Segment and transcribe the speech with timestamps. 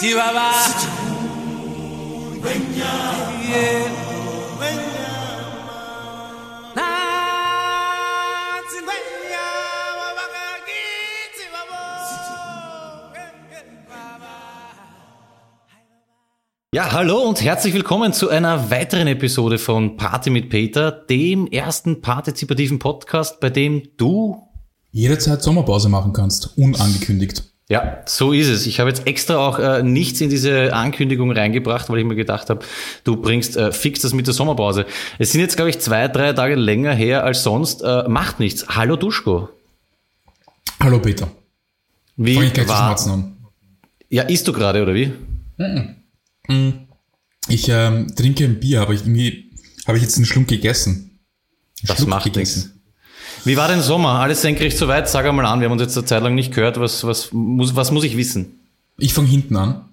[0.00, 0.50] Chihuahua.
[3.46, 4.00] Yeah.
[16.72, 22.00] Ja, hallo und herzlich willkommen zu einer weiteren Episode von Party mit Peter, dem ersten
[22.00, 24.48] partizipativen Podcast, bei dem du
[24.92, 27.49] jederzeit Sommerpause machen kannst, unangekündigt.
[27.70, 28.66] Ja, so ist es.
[28.66, 32.50] Ich habe jetzt extra auch äh, nichts in diese Ankündigung reingebracht, weil ich mir gedacht
[32.50, 32.64] habe,
[33.04, 34.86] du bringst äh, fix das mit der Sommerpause.
[35.20, 37.82] Es sind jetzt, glaube ich, zwei, drei Tage länger her als sonst.
[37.82, 38.66] Äh, macht nichts.
[38.70, 39.50] Hallo Duschko.
[40.80, 41.30] Hallo Peter.
[42.16, 43.36] Wie ich gleich zu war, schmatzen an.
[44.08, 45.12] Ja, isst du gerade, oder wie?
[47.46, 49.52] Ich ähm, trinke ein Bier, aber ich, irgendwie
[49.86, 50.92] habe ich jetzt einen Schlunk gegessen.
[50.92, 52.70] Einen Das Schluck macht nichts.
[53.44, 54.20] Wie war denn Sommer?
[54.20, 55.08] Alles senkrecht soweit?
[55.08, 56.78] Sag einmal an, wir haben uns jetzt eine Zeit lang nicht gehört.
[56.78, 58.60] Was, was, muss, was muss ich wissen?
[58.98, 59.84] Ich fange hinten an.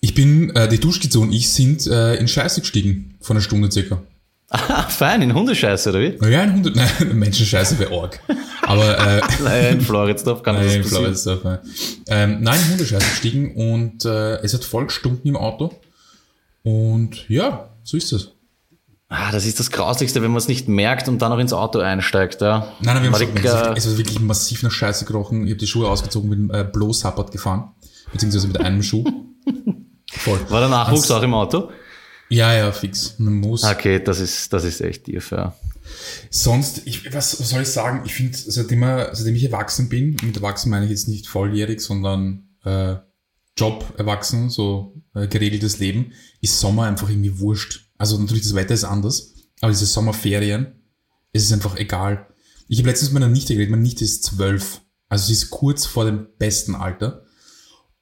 [0.00, 3.70] Ich bin, äh, die Duschkizze und ich sind äh, in Scheiße gestiegen, vor einer Stunde
[3.70, 4.02] circa.
[4.52, 6.16] Ah, fein, in Hundescheiße, oder wie?
[6.18, 8.18] Naja, ein Hundert, nein, Menschenscheiße wäre arg.
[8.62, 11.02] Aber, äh, Naja, in Floridsdorf kann nein, das in passieren.
[11.04, 11.58] Floridsdorf, nein.
[12.08, 15.72] Ähm, nein, in Hundescheiße gestiegen und äh, es hat voll gestunken im Auto.
[16.64, 18.32] Und ja, so ist es.
[19.12, 21.80] Ah, das ist das Grauslichste, wenn man es nicht merkt und dann noch ins Auto
[21.80, 22.72] einsteigt, ja.
[22.80, 25.44] Nein, nein, wir haben es, äh, es hat wirklich massiv nach Scheiße gerochen.
[25.46, 27.72] Ich habe die Schuhe ausgezogen, mit dem äh, Blow-Support gefahren.
[28.12, 29.04] Beziehungsweise mit einem Schuh.
[30.12, 30.38] Voll.
[30.48, 31.70] War der Nachwuchs Also- auch im Auto?
[32.28, 33.16] Ja, ja, fix.
[33.18, 33.64] Man muss.
[33.64, 35.54] Okay, das ist, das ist echt tief, ja.
[36.30, 38.02] Sonst, ich, was, soll ich sagen?
[38.06, 42.44] Ich finde, seitdem, seitdem ich erwachsen bin, mit erwachsen meine ich jetzt nicht volljährig, sondern
[42.64, 42.94] äh,
[43.56, 47.90] Job erwachsen, so äh, geregeltes Leben, ist Sommer einfach irgendwie wurscht.
[47.98, 50.80] Also natürlich, das Wetter ist anders, aber diese Sommerferien,
[51.32, 52.26] es ist einfach egal.
[52.68, 54.80] Ich habe letztens mit meiner Nichte geredet, meine Nichte ist zwölf.
[55.08, 57.24] Also sie ist kurz vor dem besten Alter,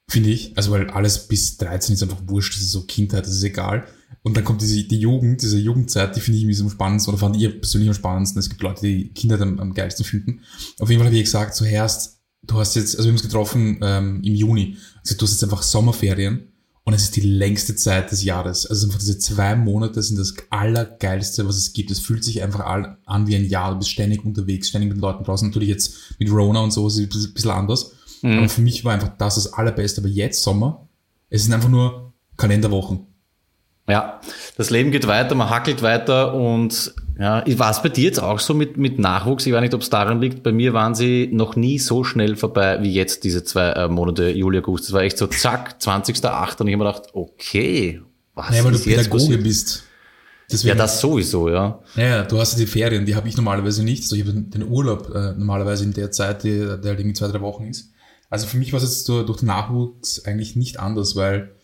[0.07, 0.55] finde ich.
[0.57, 3.87] Also weil alles bis 13 ist einfach wurscht, das ist so Kindheit, das ist egal.
[4.21, 7.13] Und dann kommt diese, die Jugend, diese Jugendzeit, die finde ich irgendwie so am spannendsten
[7.13, 8.39] oder fand ich persönlich am spannendsten.
[8.39, 10.41] Es gibt Leute, die Kindheit am, am geilsten finden.
[10.79, 13.23] Auf jeden Fall habe ich gesagt, so Herst, du hast jetzt, also wir haben uns
[13.23, 14.77] getroffen ähm, im Juni,
[15.09, 16.49] also du hast jetzt einfach Sommerferien
[16.83, 18.65] und es ist die längste Zeit des Jahres.
[18.65, 21.91] Also einfach diese zwei Monate sind das Allergeilste, was es gibt.
[21.91, 23.71] Es fühlt sich einfach an wie ein Jahr.
[23.73, 25.47] Du bist ständig unterwegs, ständig mit Leuten draußen.
[25.47, 27.91] Natürlich jetzt mit Rona und so ist es ein bisschen anders.
[28.23, 30.01] Aber für mich war einfach das das Allerbeste.
[30.01, 30.87] Aber jetzt Sommer,
[31.29, 33.05] es sind einfach nur Kalenderwochen.
[33.89, 34.21] Ja,
[34.57, 38.39] das Leben geht weiter, man hackelt weiter und ja, war es bei dir jetzt auch
[38.39, 39.45] so mit, mit Nachwuchs?
[39.45, 40.41] Ich weiß nicht, ob es daran liegt.
[40.41, 44.29] Bei mir waren sie noch nie so schnell vorbei wie jetzt diese zwei äh, Monate
[44.29, 44.85] Juli, August.
[44.85, 46.61] Das war echt so zack, 20.8.
[46.61, 48.01] und ich habe mir gedacht, okay,
[48.35, 49.43] was Ja, weil du ist jetzt Pädagoge passiert?
[49.43, 49.83] bist.
[50.51, 51.79] Deswegen, Ja, das sowieso, ja.
[51.95, 54.03] Ja, du hast ja die Ferien, die habe ich normalerweise nicht.
[54.03, 57.27] Also ich habe den Urlaub äh, normalerweise in der Zeit, die, der halt irgendwie zwei,
[57.27, 57.91] drei Wochen ist.
[58.29, 61.55] Also für mich war es jetzt so, durch den Nachwuchs eigentlich nicht anders, weil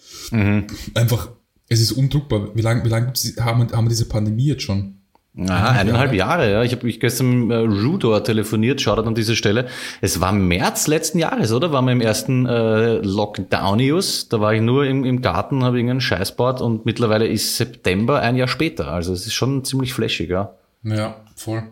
[0.96, 1.30] einfach,
[1.68, 2.56] es ist undruckbar.
[2.56, 4.96] Wie lange wie lang haben, haben wir diese Pandemie jetzt schon?
[5.38, 6.64] Aha, eineinhalb Jahre, ja.
[6.64, 9.68] Ich habe ich gestern mit äh, Rudor telefoniert, schaut an dieser Stelle.
[10.00, 11.74] Es war März letzten Jahres, oder?
[11.74, 14.30] Waren wir im ersten äh, Lockdownius.
[14.30, 18.38] Da war ich nur im, im Garten, habe irgendeinen Scheißbord und mittlerweile ist September ein
[18.38, 18.88] Jahr später.
[18.88, 20.54] Also es ist schon ziemlich flashig, ja.
[20.84, 21.64] Ja, voll.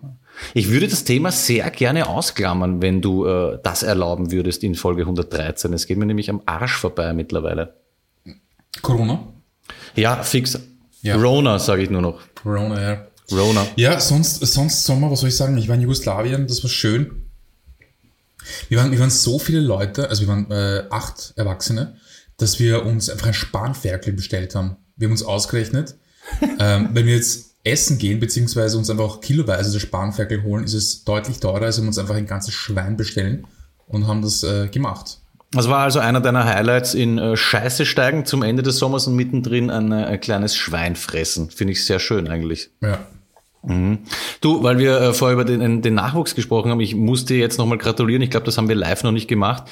[0.54, 5.04] Ich würde das Thema sehr gerne ausklammern, wenn du äh, das erlauben würdest in Folge
[5.04, 5.72] 113.
[5.72, 7.75] Es geht mir nämlich am Arsch vorbei mittlerweile.
[8.81, 9.32] Corona?
[9.96, 10.58] Ja, fix.
[11.02, 11.16] Ja.
[11.16, 12.22] Rona, sage ich nur noch.
[12.36, 13.08] Corona, ja.
[13.31, 13.68] Rona.
[13.76, 15.58] Ja, sonst, sonst Sommer, was soll ich sagen?
[15.58, 17.24] Ich war in Jugoslawien, das war schön.
[18.70, 21.96] Wir waren, wir waren so viele Leute, also wir waren äh, acht Erwachsene,
[22.38, 24.78] dass wir uns einfach ein Spanferkel bestellt haben.
[24.96, 25.96] Wir haben uns ausgerechnet,
[26.60, 31.04] ähm, wenn wir jetzt essen gehen, beziehungsweise uns einfach kiloweise das Spanferkel holen, ist es
[31.06, 33.48] deutlich teurer, als wenn wir uns einfach ein ganzes Schwein bestellen
[33.88, 35.20] und haben das äh, gemacht.
[35.53, 39.16] Das war also einer deiner Highlights in äh, Scheiße steigen zum Ende des Sommers und
[39.16, 41.50] mittendrin ein, äh, ein kleines Schwein fressen.
[41.51, 42.72] Finde ich sehr schön eigentlich.
[42.81, 43.00] Ja.
[44.42, 47.57] Du, weil wir äh, vorher über den, den Nachwuchs gesprochen haben, ich muss dir jetzt
[47.57, 48.22] nochmal gratulieren.
[48.22, 49.63] Ich glaube, das haben wir live noch nicht gemacht.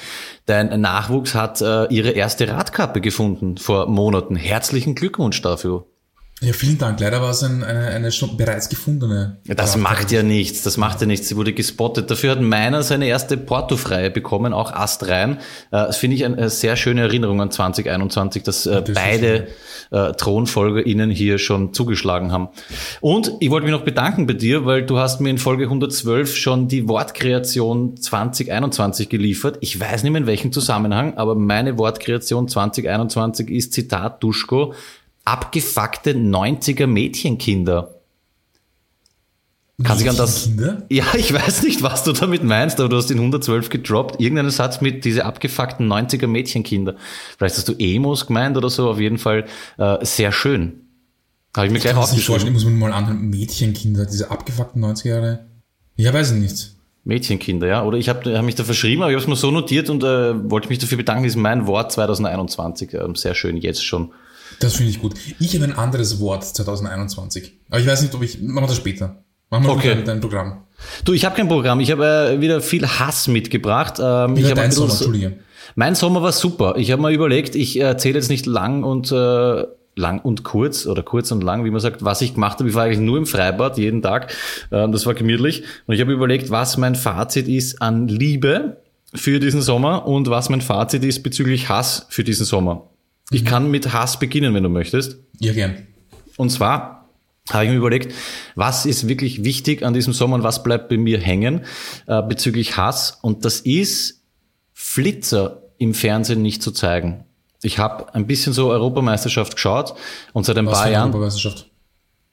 [0.46, 4.34] Dein Nachwuchs hat äh, ihre erste Radkappe gefunden vor Monaten.
[4.34, 5.84] Herzlichen Glückwunsch dafür.
[6.42, 6.98] Ja, vielen Dank.
[6.98, 9.38] Leider war es ein, eine, eine schon bereits gefundene.
[9.46, 11.28] Ja, Das macht ja nichts, das macht ja nichts.
[11.28, 12.10] Sie wurde gespottet.
[12.10, 15.36] Dafür hat meiner seine erste Portofreie bekommen, auch astrein.
[15.36, 15.38] Äh,
[15.70, 19.46] Das finde ich eine sehr schöne Erinnerung an 2021, dass äh, das ist beide
[19.92, 22.48] äh, ThronfolgerInnen hier schon zugeschlagen haben.
[23.00, 26.36] Und ich wollte mich noch bedanken bei dir, weil du hast mir in Folge 112
[26.36, 29.58] schon die Wortkreation 2021 geliefert.
[29.60, 34.74] Ich weiß nicht mehr in welchem Zusammenhang, aber meine Wortkreation 2021 ist Zitat Duschko,
[35.24, 38.02] abgefuckte 90er Mädchenkinder.
[39.82, 40.50] Kann sich an das.
[40.90, 44.20] Ja, ich weiß nicht, was du damit meinst, aber du hast den 112 gedroppt.
[44.20, 46.96] Irgendeinen Satz mit diese abgefuckten 90er Mädchenkinder.
[47.36, 48.90] Vielleicht hast du Emos gemeint oder so.
[48.90, 49.46] Auf jeden Fall
[49.78, 50.82] äh, sehr schön.
[51.56, 52.54] Habe ich mir gleich sich vorstellen, aufgeschrieben.
[52.54, 53.28] muss man mal anhören.
[53.28, 55.46] Mädchenkinder, diese abgefuckten 90er Jahre.
[55.96, 56.72] Ja, weiß ich nicht.
[57.04, 57.84] Mädchenkinder, ja.
[57.84, 60.04] Oder ich habe hab mich da verschrieben, aber ich habe es mir so notiert und
[60.04, 61.24] äh, wollte mich dafür bedanken.
[61.24, 62.94] Das ist mein Wort 2021.
[62.94, 64.12] Ähm, sehr schön, jetzt schon.
[64.60, 65.14] Das finde ich gut.
[65.38, 67.52] Ich habe ein anderes Wort 2021.
[67.70, 68.40] Aber ich weiß nicht, ob ich.
[68.40, 69.22] Machen wir das später.
[69.50, 69.94] Machen wir Okay.
[69.96, 70.64] mit deinem Programm.
[71.04, 71.80] Du, ich habe kein Programm.
[71.80, 73.94] Ich habe äh, wieder viel Hass mitgebracht.
[74.02, 74.90] Ähm, ich dein Sommer?
[74.90, 75.38] so- Entschuldige.
[75.74, 76.74] Mein Sommer war super.
[76.76, 79.64] Ich habe mal überlegt, ich erzähle jetzt nicht lang und äh,
[79.94, 82.68] lang und kurz oder kurz und lang, wie man sagt, was ich gemacht habe.
[82.68, 84.32] Ich war eigentlich nur im Freibad jeden Tag.
[84.70, 85.62] Ähm, das war gemütlich.
[85.86, 88.78] Und ich habe überlegt, was mein Fazit ist an Liebe
[89.14, 92.88] für diesen Sommer und was mein Fazit ist bezüglich Hass für diesen Sommer.
[93.32, 95.18] Ich kann mit Hass beginnen, wenn du möchtest.
[95.38, 95.86] Ja, gern.
[96.36, 97.08] Und zwar
[97.50, 98.14] habe ich mir überlegt,
[98.54, 101.62] was ist wirklich wichtig an diesem Sommer und was bleibt bei mir hängen
[102.06, 103.18] äh, bezüglich Hass.
[103.22, 104.22] Und das ist,
[104.72, 107.24] Flitzer im Fernsehen nicht zu zeigen.
[107.62, 109.94] Ich habe ein bisschen so Europameisterschaft geschaut
[110.32, 111.68] und seit ein Was paar Jahren, Europameisterschaft?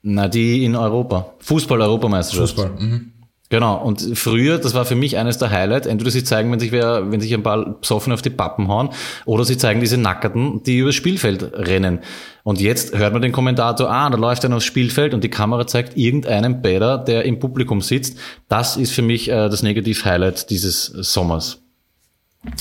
[0.02, 2.54] na die in Europa, Fußball-Europameisterschaft.
[2.54, 2.70] Fußball.
[2.78, 3.12] Mhm.
[3.50, 6.70] Genau, und früher, das war für mich eines der Highlights, entweder sie zeigen, wenn sich,
[6.70, 8.90] wer, wenn sich ein paar besoffen auf die Pappen hauen,
[9.24, 11.98] oder sie zeigen diese Nackerten, die übers Spielfeld rennen.
[12.44, 15.66] Und jetzt hört man den Kommentator, ah, da läuft einer aufs Spielfeld und die Kamera
[15.66, 18.18] zeigt irgendeinen Bäder, der im Publikum sitzt.
[18.48, 21.60] Das ist für mich äh, das Negativ-Highlight dieses Sommers.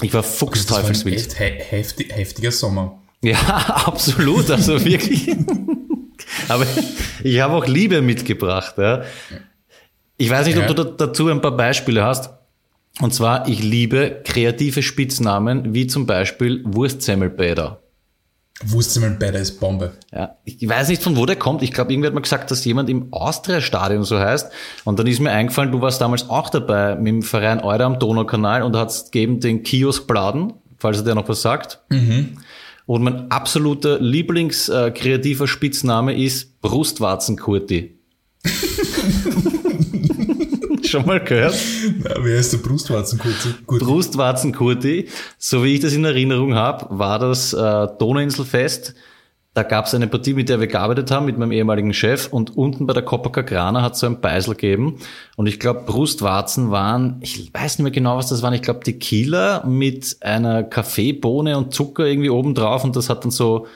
[0.01, 1.15] Ich war Das war ein fuchsteufelswild.
[1.17, 2.99] echt he heftig, heftiger Sommer.
[3.21, 3.37] Ja,
[3.85, 5.35] absolut, also wirklich.
[6.47, 6.65] Aber
[7.23, 8.73] ich habe auch Liebe mitgebracht.
[8.77, 9.03] Ja.
[10.19, 10.61] Ich weiß nicht, Ja.
[10.69, 12.29] ob du da, dazu ein paar Beispiele hast.
[13.01, 17.79] Und zwar, ich liebe kreative Spitznamen, wie zum Beispiel Wurstsemmelbäder.
[18.65, 19.93] Wurstzimmelbäder ist Bombe.
[20.13, 21.63] Ja, ich weiß nicht, von wo der kommt.
[21.63, 24.51] Ich glaube, irgendwie hat man gesagt, dass jemand im Austria-Stadion so heißt.
[24.83, 27.99] Und dann ist mir eingefallen, du warst damals auch dabei mit dem Verein Euder am
[27.99, 31.79] Donaukanal und hat's gegeben den Kiosk Bladen, falls er dir noch was sagt.
[32.85, 37.97] Und mein absoluter Lieblings-kreativer Spitzname ist Brustwarzenkurti.
[40.89, 41.55] Schon mal gehört?
[41.99, 43.55] Na, wer ist der Brustwarzenkurze?
[43.67, 43.79] Gut.
[43.79, 45.07] Brustwarzenkurti,
[45.37, 48.95] so wie ich das in Erinnerung habe, war das äh, Donauinselfest.
[49.53, 52.29] Da gab es eine Partie, mit der wir gearbeitet haben, mit meinem ehemaligen Chef.
[52.31, 54.97] Und unten bei der Copacabana hat es so ein Beisel gegeben.
[55.35, 58.53] Und ich glaube, Brustwarzen waren, ich weiß nicht mehr genau, was das waren.
[58.53, 62.83] Ich glaube, Tequila mit einer Kaffeebohne und Zucker irgendwie oben drauf.
[62.83, 63.67] Und das hat dann so,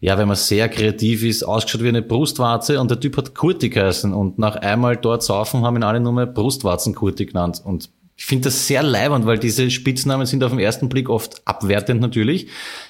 [0.00, 2.80] ja, wenn man sehr kreativ ist, ausgeschaut wie eine Brustwarze.
[2.80, 4.14] Und der Typ hat Kurti geheißen.
[4.14, 7.60] Und nach einmal dort saufen haben ihn alle nur mehr Brustwarzen-Kurti genannt.
[7.62, 11.40] Und ich finde das sehr leibend, weil diese Spitznamen sind auf den ersten Blick oft
[11.46, 12.48] abwertend natürlich,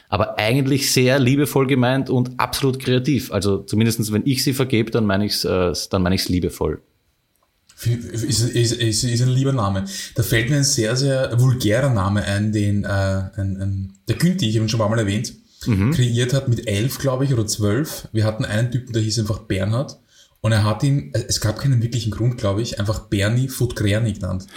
[0.08, 3.32] aber eigentlich sehr liebevoll gemeint und absolut kreativ.
[3.32, 6.82] Also zumindestens, wenn ich sie vergebe, dann meine ich es äh, dann meine ich's liebevoll.
[7.84, 9.84] Ist, ist, ist, ist ein lieber Name.
[10.16, 14.48] Da fällt mir ein sehr, sehr vulgärer Name ein, den äh, ein, ein, der Günti,
[14.48, 17.46] ich habe ihn schon ein paar Mal erwähnt, kreiert hat mit elf, glaube ich, oder
[17.46, 18.08] zwölf.
[18.12, 19.98] Wir hatten einen Typen, der hieß einfach Bernhard.
[20.40, 24.46] Und er hat ihn, es gab keinen wirklichen Grund, glaube ich, einfach Bernie Futgrerni genannt.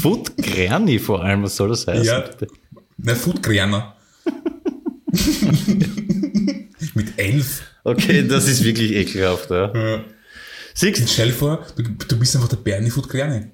[0.00, 2.04] Foot Granny vor allem, was soll das heißen?
[2.04, 2.24] Ja.
[2.98, 3.96] Na, Futgrerner.
[6.94, 7.62] mit elf.
[7.84, 9.50] Okay, das ist wirklich ekelhaft.
[9.50, 9.74] Ja.
[9.74, 10.04] Ja.
[10.74, 13.46] Siehst Stell dir vor, du, du bist einfach der Bernie Futgrerni.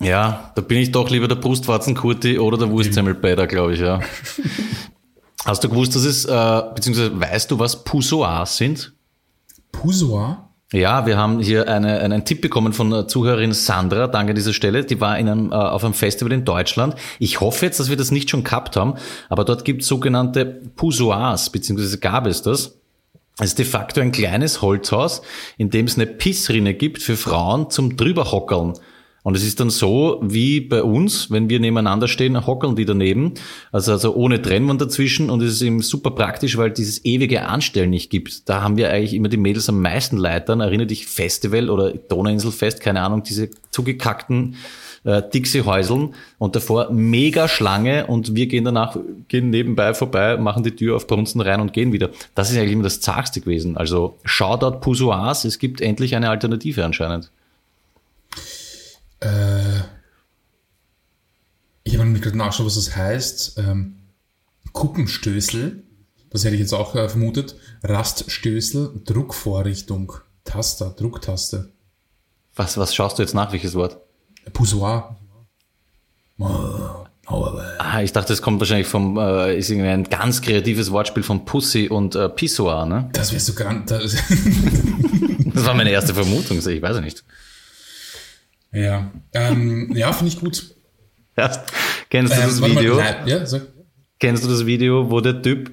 [0.00, 4.00] Ja, da bin ich doch lieber der Brustwarzenkurti oder der Wurstsemmelbeider, glaube ich, ja.
[5.44, 8.92] Hast du gewusst, dass es, äh, beziehungsweise weißt du, was Poussoirs sind?
[9.70, 10.46] Pusoir?
[10.72, 14.52] Ja, wir haben hier eine, einen Tipp bekommen von der Zuhörerin Sandra, danke an dieser
[14.52, 14.84] Stelle.
[14.84, 16.96] Die war in einem, äh, auf einem Festival in Deutschland.
[17.20, 18.94] Ich hoffe jetzt, dass wir das nicht schon gehabt haben,
[19.28, 22.80] aber dort gibt es sogenannte Poussoirs, beziehungsweise gab es das.
[23.38, 25.22] Es ist de facto ein kleines Holzhaus,
[25.56, 28.72] in dem es eine Pissrinne gibt für Frauen zum drüberhockeln.
[29.26, 33.34] Und es ist dann so, wie bei uns, wenn wir nebeneinander stehen, hockeln die daneben.
[33.72, 35.30] Also, also ohne Trennwand dazwischen.
[35.30, 38.48] Und es ist eben super praktisch, weil dieses ewige Anstellen nicht gibt.
[38.48, 40.60] Da haben wir eigentlich immer die Mädels am meisten Leitern.
[40.60, 44.54] Erinnere dich Festival oder Donauinselfest, keine Ahnung, diese zugekackten
[45.02, 50.76] äh, Dixie-Häuseln und davor mega Schlange und wir gehen danach, gehen nebenbei vorbei, machen die
[50.76, 52.10] Tür auf, brunzen rein und gehen wieder.
[52.36, 53.76] Das ist eigentlich immer das Zagste gewesen.
[53.76, 57.32] Also Shoutout Poussoirs, es gibt endlich eine Alternative anscheinend.
[59.20, 59.80] Äh,
[61.84, 63.58] ich habe nämlich gerade nachgeschaut, was das heißt.
[63.58, 63.96] Ähm,
[64.72, 65.84] Kuppenstößel,
[66.30, 67.56] das hätte ich jetzt auch äh, vermutet.
[67.82, 70.12] Raststößel, Druckvorrichtung,
[70.44, 71.70] Taster, Drucktaste.
[72.54, 73.98] Was, was schaust du jetzt nach, welches Wort?
[74.52, 75.16] Poussoir.
[76.38, 77.06] Ah
[77.78, 81.44] Ah, ich dachte, es kommt wahrscheinlich vom, äh, ist irgendwie ein ganz kreatives Wortspiel von
[81.44, 83.08] Pussy und äh, Pissoir, ne?
[83.12, 83.90] Das wäre so grand.
[83.90, 84.16] Das,
[85.54, 87.24] Das war meine erste Vermutung, ich weiß nicht.
[88.72, 90.74] Ja, ähm, ja finde ich gut.
[91.36, 91.50] Ja.
[92.10, 92.96] Kennst du Ähm, das mal, Video?
[92.96, 93.62] nein, ja, sag.
[94.18, 95.72] Kennst du das Video, wo der Typ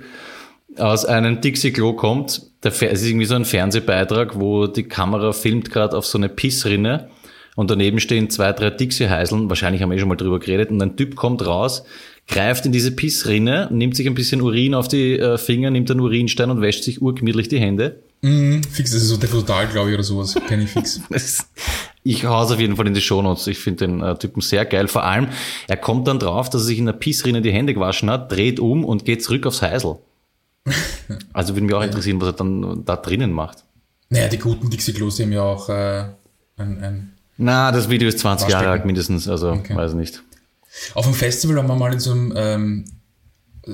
[0.77, 2.41] aus einem Dixie-Klo kommt?
[2.63, 6.27] Der, es ist irgendwie so ein Fernsehbeitrag, wo die Kamera filmt gerade auf so eine
[6.29, 7.09] Pissrinne
[7.55, 9.47] und daneben stehen zwei, drei Dixie-Heiseln.
[9.49, 10.71] Wahrscheinlich haben wir eh schon mal drüber geredet.
[10.71, 11.83] Und ein Typ kommt raus,
[12.27, 15.99] greift in diese Pissrinne, nimmt sich ein bisschen Urin auf die äh, Finger, nimmt einen
[16.01, 18.01] Urinstein und wäscht sich urgemütlich die Hände.
[18.21, 20.35] Mhm, fix, das ist so der Total, glaube ich, oder sowas.
[20.47, 20.99] Kenne ich fix.
[21.09, 21.47] Das-
[22.03, 23.47] Ich hau's auf jeden Fall in die Shownotes.
[23.47, 24.87] Ich finde den äh, Typen sehr geil.
[24.87, 25.29] Vor allem,
[25.67, 28.59] er kommt dann drauf, dass er sich in der Pissrinne die Hände gewaschen hat, dreht
[28.59, 29.97] um und geht zurück aufs Heisel.
[31.33, 33.65] Also würde mich auch interessieren, was er dann da drinnen macht.
[34.09, 36.05] Naja, die guten Dixie-Klos, haben ja auch äh,
[36.57, 39.75] ein, ein Na, das Video ist 20 Jahre alt mindestens, also Okay.
[39.75, 40.23] weiß nicht.
[40.93, 42.85] Auf dem Festival haben wir mal in so einem ähm,
[43.67, 43.71] äh,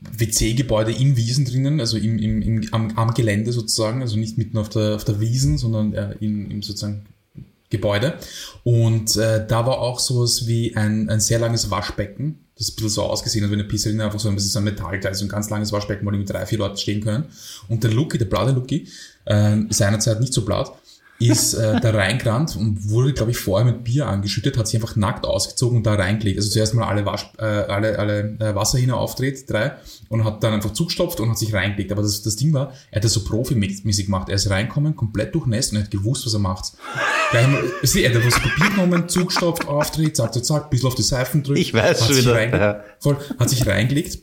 [0.00, 4.58] WC-Gebäude in Wiesen drinnen, also im, im, im, am, am Gelände sozusagen, also nicht mitten
[4.58, 7.06] auf der, auf der Wiesen, sondern äh, im, im sozusagen
[7.70, 8.14] Gebäude.
[8.64, 12.90] Und äh, da war auch sowas wie ein, ein sehr langes Waschbecken, das ein bisschen
[12.90, 15.28] so ausgesehen hat wie eine Pisserine, einfach so ein bisschen so ein Metallteil, so ein
[15.28, 17.24] ganz langes Waschbecken, wo die mit drei, vier Leuten stehen können.
[17.68, 18.88] Und der Lucky, der blaue Lucky,
[19.24, 20.72] äh, seinerzeit nicht so blatt,
[21.20, 24.96] ist äh, da reingerannt und wurde, glaube ich, vorher mit Bier angeschüttet, hat sich einfach
[24.96, 26.38] nackt ausgezogen und da reingelegt.
[26.38, 29.72] Also zuerst mal alle, Wasch, äh, alle, alle äh, Wasserhähne aufdreht, drei,
[30.08, 31.92] und hat dann einfach zugestopft und hat sich reingelegt.
[31.92, 34.30] Aber das, das Ding war, er hat das so profimäßig gemacht.
[34.30, 36.72] Er ist reinkommen, komplett durchnässt und er hat gewusst, was er macht.
[37.30, 40.88] Gleich einmal, sie, er hat das Papier genommen, zugestopft, aufdreht, zack, zack, zack, ein bisschen
[40.88, 41.60] auf die Seifen drückt.
[41.60, 42.84] Ich weiß hat schon sich wieder, ja.
[42.98, 44.20] voll, hat sich reingelegt.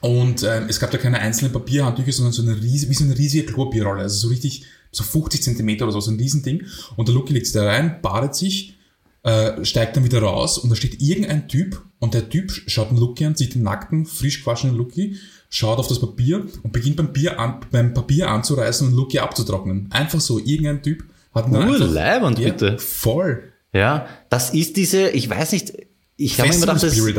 [0.00, 3.16] Und ähm, es gab da keine einzelnen Papierhandtücher, sondern so eine riesige, wie so eine
[3.16, 4.02] riesige Klopierrolle.
[4.02, 4.64] Also so richtig,
[4.96, 6.64] so 50 Zentimeter oder so, so ein Riesending.
[6.96, 8.76] Und der Lucky legt sich da rein, badet sich,
[9.22, 12.98] äh, steigt dann wieder raus und da steht irgendein Typ und der Typ schaut den
[12.98, 15.16] Lucky an, sieht den nackten, frisch gewaschenen Lucky,
[15.48, 19.88] schaut auf das Papier und beginnt beim, Bier an, beim Papier anzureißen und Lucky abzutrocknen.
[19.90, 22.78] Einfach so, irgendein Typ hat ihn Urleibend, ja, bitte.
[22.78, 23.52] voll.
[23.72, 25.72] Ja, das ist diese, ich weiß nicht,
[26.16, 27.16] ich habe mir immer gedacht, das, Spirit.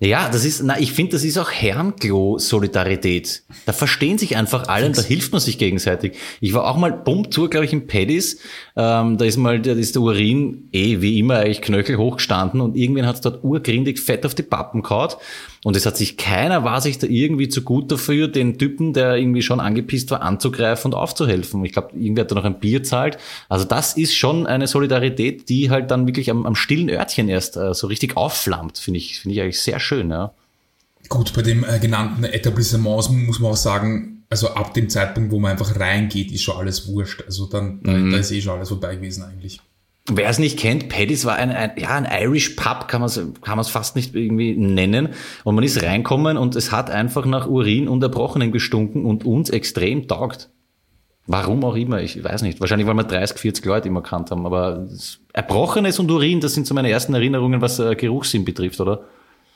[0.00, 3.42] Ja, das ist, na, ich finde, das ist auch Herrenklo-Solidarität.
[3.66, 6.16] Da verstehen sich einfach alle und da hilft man sich gegenseitig.
[6.40, 8.38] Ich war auch mal Bummtour, glaube ich, im Paddy's.
[8.76, 12.76] Ähm, da ist mal, da ist der Urin eh wie immer eigentlich knöchelhoch gestanden und
[12.76, 15.18] irgendwann hat es dort urgrindig fett auf die Pappen kaut.
[15.64, 19.16] Und es hat sich keiner war sich da irgendwie zu gut dafür, den Typen, der
[19.16, 21.64] irgendwie schon angepisst war, anzugreifen und aufzuhelfen.
[21.64, 23.18] Ich glaube, irgendwer hat da noch ein Bier zahlt.
[23.48, 27.56] Also das ist schon eine Solidarität, die halt dann wirklich am, am stillen Örtchen erst
[27.56, 30.32] äh, so richtig aufflammt, finde ich, finde ich eigentlich sehr schön, ja.
[31.08, 35.38] Gut, bei dem äh, genannten Etablissement muss man auch sagen, also ab dem Zeitpunkt, wo
[35.38, 37.22] man einfach reingeht, ist schon alles wurscht.
[37.24, 39.60] Also dann, da, da ist eh schon alles vorbei gewesen eigentlich.
[40.10, 43.20] Wer es nicht kennt, Paddy's war ein, ein, ja, ein Irish Pub, kann man es
[43.42, 45.10] kann man's fast nicht irgendwie nennen.
[45.44, 49.50] Und man ist reinkommen und es hat einfach nach Urin und Erbrochenen gestunken und uns
[49.50, 50.48] extrem taugt.
[51.26, 52.58] Warum auch immer, ich weiß nicht.
[52.58, 54.46] Wahrscheinlich, weil wir 30, 40 Leute immer kannt haben.
[54.46, 54.88] Aber
[55.34, 59.04] Erbrochenes und Urin, das sind so meine ersten Erinnerungen, was äh, Geruchssinn betrifft, oder?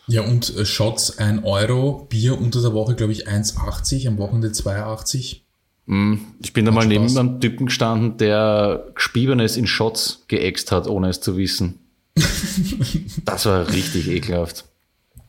[0.06, 4.48] Ja, und äh, Shots 1 Euro, Bier unter der Woche, glaube ich, 1,80, am Wochenende
[4.48, 5.41] 2,80.
[5.86, 11.08] Ich bin da mal neben einem Typen gestanden, der Gespiebenes in Shots geäxt hat, ohne
[11.08, 11.80] es zu wissen.
[13.24, 14.64] das war richtig ekelhaft.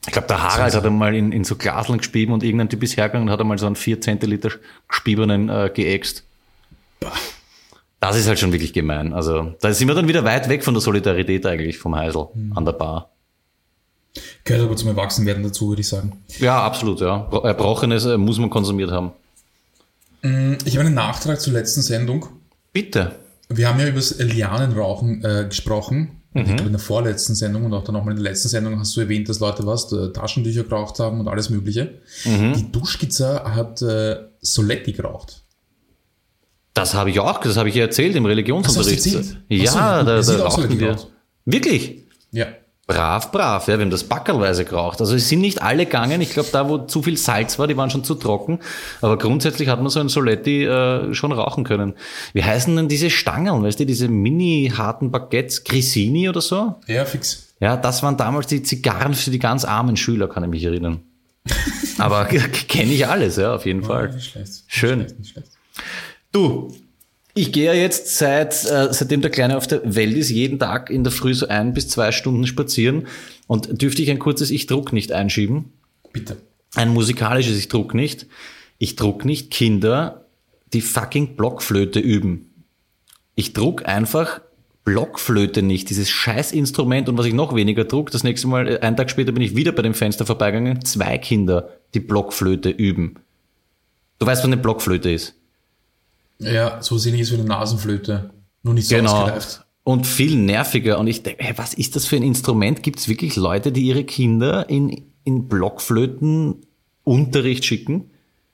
[0.05, 2.97] Ich glaube, der Harald hat einmal in, in so Glaseln gespieben und irgendein Typ ist
[2.97, 4.51] hergegangen und hat einmal so einen 4 Zentiliter
[4.87, 6.23] gespiebenen äh, geäxt.
[7.99, 9.13] Das ist halt schon wirklich gemein.
[9.13, 12.65] Also da sind wir dann wieder weit weg von der Solidarität eigentlich vom Heisel an
[12.65, 13.09] der Bar.
[14.43, 16.21] Gehört aber zum Erwachsenwerden dazu, würde ich sagen.
[16.39, 17.27] Ja, absolut, ja.
[17.43, 19.13] Erbrochenes äh, muss man konsumiert haben.
[20.23, 22.27] Ich habe einen Nachtrag zur letzten Sendung.
[22.71, 23.15] Bitte.
[23.49, 26.21] Wir haben ja über das Lianenrauchen äh, gesprochen.
[26.35, 28.95] Ich glaube, in der vorletzten Sendung und auch dann nochmal in der letzten Sendung hast
[28.95, 31.99] du erwähnt, dass Leute was, äh, Taschentücher geraucht haben und alles Mögliche.
[32.25, 35.43] Die Duschkizza hat äh, Soletti geraucht.
[36.73, 39.03] Das habe ich auch, das habe ich ja erzählt im Religionsunterricht.
[39.03, 39.43] So, hast du erzählt?
[39.49, 40.97] ja, so, da, da rauchen wir.
[41.45, 42.07] Wirklich?
[42.31, 42.47] Ja.
[42.85, 44.99] Brav, brav, ja, wir haben das backerlweise geraucht.
[44.99, 46.19] Also es sind nicht alle gegangen.
[46.19, 48.59] Ich glaube, da, wo zu viel Salz war, die waren schon zu trocken.
[48.99, 51.93] Aber grundsätzlich hat man so ein Soletti äh, schon rauchen können.
[52.33, 56.75] Wie heißen denn diese Stangen, weißt du, diese mini-harten Baguettes, Grissini oder so?
[56.87, 57.53] Ja, fix.
[57.61, 61.03] Ja, das waren damals die Zigarren für die ganz armen Schüler, kann ich mich erinnern.
[61.99, 62.25] Aber
[62.67, 64.09] kenne ich alles, ja, auf jeden Fall.
[64.09, 64.47] Nicht schlecht.
[64.47, 64.99] Nicht Schön.
[64.99, 65.51] Schlecht, nicht schlecht.
[66.33, 66.75] Du,
[67.33, 70.89] ich gehe ja jetzt seit, äh, seitdem der Kleine auf der Welt ist, jeden Tag
[70.89, 73.07] in der Früh so ein bis zwei Stunden spazieren
[73.47, 75.73] und dürfte ich ein kurzes Ich druck nicht einschieben.
[76.11, 76.37] Bitte.
[76.75, 78.27] Ein musikalisches Ich druck nicht.
[78.77, 80.25] Ich druck nicht Kinder,
[80.73, 82.49] die fucking Blockflöte üben.
[83.35, 84.41] Ich druck einfach
[84.83, 88.97] Blockflöte nicht, dieses Scheißinstrument und was ich noch weniger trug, das nächste Mal, äh, einen
[88.97, 93.15] Tag später bin ich wieder bei dem Fenster vorbeigegangen, zwei Kinder, die Blockflöte üben.
[94.19, 95.35] Du weißt, was eine Blockflöte ist.
[96.39, 98.31] Ja, so ähnlich ist wie eine Nasenflöte.
[98.63, 99.23] Nur nicht so Genau.
[99.23, 99.65] ausgereift.
[99.83, 100.97] Und viel nerviger.
[100.99, 102.83] Und ich denke, hey, was ist das für ein Instrument?
[102.83, 108.09] Gibt es wirklich Leute, die ihre Kinder in, in Blockflötenunterricht schicken?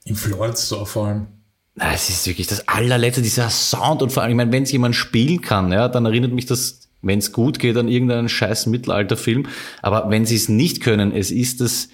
[0.06, 1.28] Im Floridsdorf vor allem.
[1.76, 4.02] Na, es ist wirklich das allerletzte, dieser Sound.
[4.02, 6.90] Und vor allem, ich meine, wenn es jemand spielen kann, ja, dann erinnert mich das,
[7.02, 9.46] wenn es gut geht, an irgendeinen scheiß Mittelalterfilm.
[9.82, 11.90] Aber wenn sie es nicht können, es ist das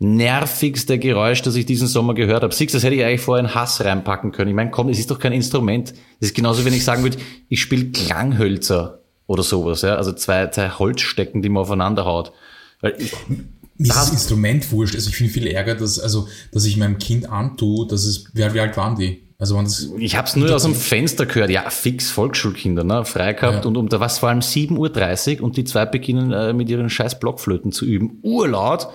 [0.00, 2.54] nervigste Geräusch, das ich diesen Sommer gehört habe.
[2.54, 4.48] Siehst, das hätte ich eigentlich vorher in Hass reinpacken können.
[4.48, 5.90] Ich meine, komm, es ist doch kein Instrument.
[6.20, 9.96] Das ist genauso, wenn ich sagen würde, ich spiele Klanghölzer oder sowas, ja.
[9.96, 12.32] Also zwei, zwei Holzstecken, die man aufeinander haut.
[12.80, 14.94] Weil ich, Mir ist Das- das Instrument wurscht.
[14.94, 18.42] Also ich finde viel Ärger, dass, also, dass ich meinem Kind antue, dass es, wie,
[18.44, 19.22] alt- wie alt waren die?
[19.38, 21.48] Also waren das, Ich habe es nur aus dem Fenster gehört.
[21.50, 23.06] Ja, fix Volksschulkinder, ne?
[23.06, 23.64] frei gehabt.
[23.64, 23.68] Ja.
[23.68, 26.68] Und um da war es vor allem 7.30 Uhr und die zwei beginnen äh, mit
[26.68, 28.18] ihren scheiß Blockflöten zu üben.
[28.22, 28.88] Urlaut.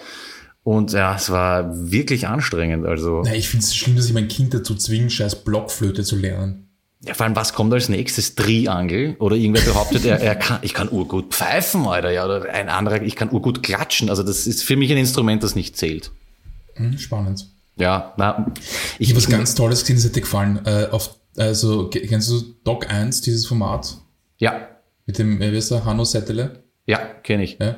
[0.66, 2.86] Und ja, es war wirklich anstrengend.
[2.88, 6.16] Also, na, ich finde es schlimm, dass ich mein Kind dazu zwinge, scheiß Blockflöte zu
[6.18, 6.68] lernen.
[7.06, 8.34] ja, vor allem, was kommt als nächstes?
[8.34, 9.16] Triangel?
[9.20, 12.10] Oder irgendwer behauptet, er, er kann, ich kann urgut pfeifen, Alter.
[12.12, 14.10] Ja, oder ein anderer, ich kann urgut klatschen.
[14.10, 16.12] Also, das ist für mich ein Instrument, das nicht zählt.
[16.74, 17.48] Hm, spannend.
[17.78, 18.52] Ja, na,
[18.98, 20.62] Ich habe was ganz Tolles gesehen, das dir gefallen.
[20.66, 23.98] Äh, auf, also, ke- kennst du Doc 1, dieses Format?
[24.40, 24.68] ja,
[25.06, 26.64] Mit dem, äh, wie heißt der, Hanno Settele?
[26.88, 27.58] ja, kenne ich.
[27.60, 27.78] Ja.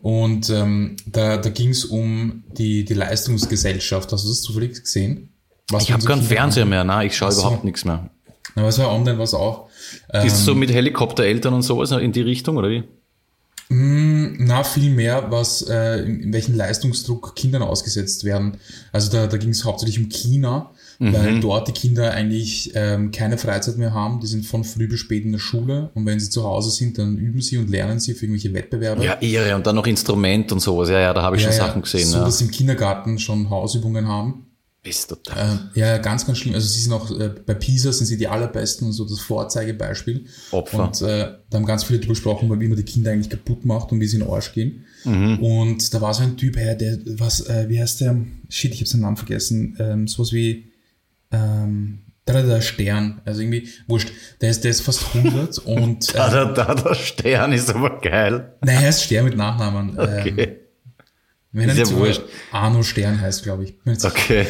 [0.00, 4.12] Und ähm, da, da ging es um die, die Leistungsgesellschaft.
[4.12, 5.30] Hast du das zufällig gesehen?
[5.70, 7.40] Was Ich habe keinen Fernseher mehr, na, ich schaue so.
[7.42, 8.08] überhaupt nichts mehr.
[8.54, 9.68] Na, was war online, was auch.
[10.12, 12.84] Ähm, Ist so mit Helikoptereltern und sowas in die Richtung, oder wie?
[13.70, 18.56] Na, viel mehr, was, äh, in, in welchen Leistungsdruck Kindern ausgesetzt werden.
[18.92, 20.70] Also da, da ging es hauptsächlich um China,
[21.00, 21.12] Mhm.
[21.12, 24.18] weil dort die Kinder eigentlich ähm, keine Freizeit mehr haben.
[24.18, 26.98] Die sind von früh bis spät in der Schule und wenn sie zu Hause sind,
[26.98, 29.04] dann üben sie und lernen sie für irgendwelche Wettbewerbe.
[29.04, 29.54] Ja, irre.
[29.54, 30.88] Und dann noch Instrument und sowas.
[30.88, 32.08] Ja, ja, da habe ich Ja, schon ja, Sachen gesehen.
[32.08, 32.24] So, ja.
[32.24, 34.46] dass sie im Kindergarten schon Hausübungen haben.
[34.84, 35.70] Ist total.
[35.74, 36.54] Äh, ja, ganz, ganz schlimm.
[36.54, 40.26] Also sie sind auch äh, bei PISA sind sie die allerbesten und so das Vorzeigebeispiel.
[40.52, 40.84] Opfer.
[40.84, 43.90] Und äh, da haben ganz viele drüber gesprochen, wie man die Kinder eigentlich kaputt macht
[43.92, 44.84] und wie sie in den Arsch gehen.
[45.04, 45.38] Mhm.
[45.40, 48.16] Und da war so ein Typ, hey, der, was, äh, wie heißt der?
[48.48, 49.76] Shit, ich habe seinen Namen vergessen.
[49.80, 50.70] Ähm, sowas wie
[51.32, 56.50] ähm, da der Stern, also irgendwie, wurscht, der ist, der ist fast 100 und Da,
[56.50, 58.54] äh, da, Stern ist aber geil.
[58.62, 59.96] nein, er ist Stern mit Nachnamen.
[59.98, 60.56] Ähm, Okay.
[61.52, 62.22] Wenn er wurscht.
[62.52, 63.74] Arno Stern heißt, glaube ich.
[63.86, 64.46] Okay.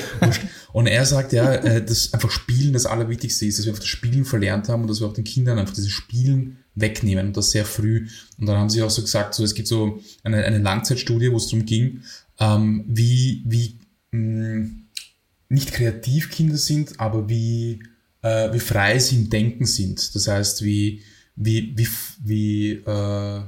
[0.73, 3.89] Und er sagt ja, äh, dass einfach Spielen das Allerwichtigste ist, dass wir einfach das
[3.89, 7.51] Spielen verlernt haben und dass wir auch den Kindern einfach dieses Spielen wegnehmen und das
[7.51, 8.09] sehr früh.
[8.39, 11.37] Und dann haben sie auch so gesagt, so es gibt so eine, eine Langzeitstudie, wo
[11.37, 12.03] es darum ging,
[12.39, 13.79] ähm, wie, wie
[14.11, 14.69] mh,
[15.49, 17.83] nicht kreativ Kinder sind, aber wie,
[18.23, 20.15] äh, wie frei sie im Denken sind.
[20.15, 21.03] Das heißt, wie,
[21.37, 21.89] wie, wie,
[22.23, 23.43] wie äh,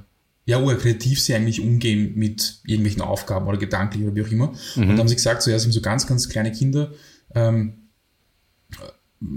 [0.46, 4.52] ja, oder kreativ sie eigentlich umgehen mit irgendwelchen Aufgaben oder gedanklich oder wie auch immer.
[4.82, 6.92] Und da haben sie gesagt, es sind so ganz, ganz kleine Kinder
[7.34, 7.74] ähm,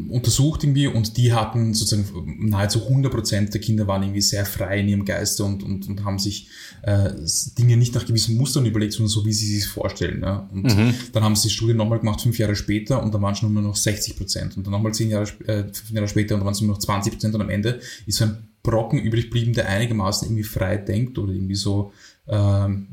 [0.09, 4.87] untersucht irgendwie und die hatten sozusagen nahezu 100% der Kinder waren irgendwie sehr frei in
[4.87, 6.47] ihrem Geiste und, und, und haben sich
[6.83, 7.11] äh,
[7.59, 10.21] Dinge nicht nach gewissen Mustern überlegt, sondern so, wie sie sich vorstellen.
[10.21, 10.49] Ja?
[10.53, 10.69] Und
[11.11, 13.61] dann haben sie die Studie nochmal gemacht, fünf Jahre später und da waren schon nur
[13.61, 16.61] noch 60% und dann nochmal zehn Jahre, äh, fünf Jahre später und da waren es
[16.61, 20.43] nur noch 20% und am Ende ist so ein Brocken übrig geblieben, der einigermaßen irgendwie
[20.43, 21.91] frei denkt oder irgendwie so
[22.27, 22.87] ähm,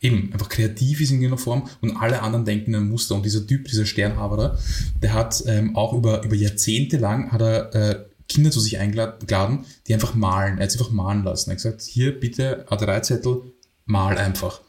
[0.00, 3.14] eben einfach kreativ ist in irgendeiner Form und alle anderen denken in einem Muster.
[3.14, 4.58] Und dieser Typ, dieser Sternhaberer,
[5.00, 9.64] der hat ähm, auch über, über Jahrzehnte lang hat er äh, Kinder zu sich eingeladen,
[9.86, 10.58] die einfach malen.
[10.58, 11.50] Er hat sie einfach malen lassen.
[11.50, 13.52] Er hat gesagt, hier bitte A3-Zettel,
[13.84, 14.60] mal einfach.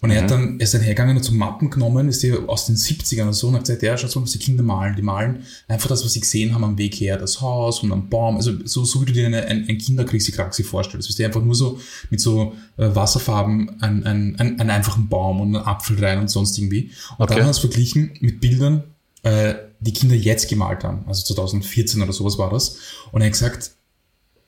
[0.00, 2.66] Und er hat dann, er ist dann hergegangen und so Mappen genommen, ist die aus
[2.66, 4.96] den 70ern oder so, und hat gesagt, ja, schaut mal, was die Kinder malen.
[4.96, 8.08] Die malen einfach das, was sie gesehen haben am Weg her, das Haus und am
[8.08, 11.08] Baum, also so, so wie du dir eine, ein, ein Kinderkriegskraxi vorstellst.
[11.08, 11.78] Du dir einfach nur so
[12.10, 16.28] mit so äh, Wasserfarben einen, einen, einen, einen einfachen Baum und einen Apfel rein und
[16.28, 16.90] sonst irgendwie.
[17.18, 17.34] Und Okay.
[17.34, 18.84] dann hat er es verglichen mit Bildern,
[19.22, 21.04] äh, die Kinder jetzt gemalt haben.
[21.06, 22.76] Also 2014 oder sowas war das.
[23.10, 23.72] Und er hat gesagt,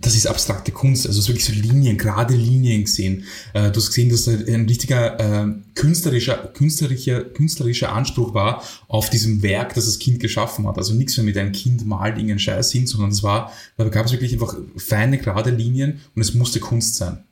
[0.00, 3.24] das ist abstrakte Kunst, also es wirklich so Linien, gerade Linien gesehen.
[3.52, 9.08] Äh, du hast gesehen, dass da ein richtiger äh, künstlerischer, künstlerischer, künstlerischer Anspruch war auf
[9.08, 10.78] diesem Werk, das das Kind geschaffen hat.
[10.78, 14.06] Also nichts mehr mit einem Kind malt irgendeinen Scheiß hin, sondern es war, da gab
[14.06, 17.24] es wirklich einfach feine, gerade Linien und es musste Kunst sein.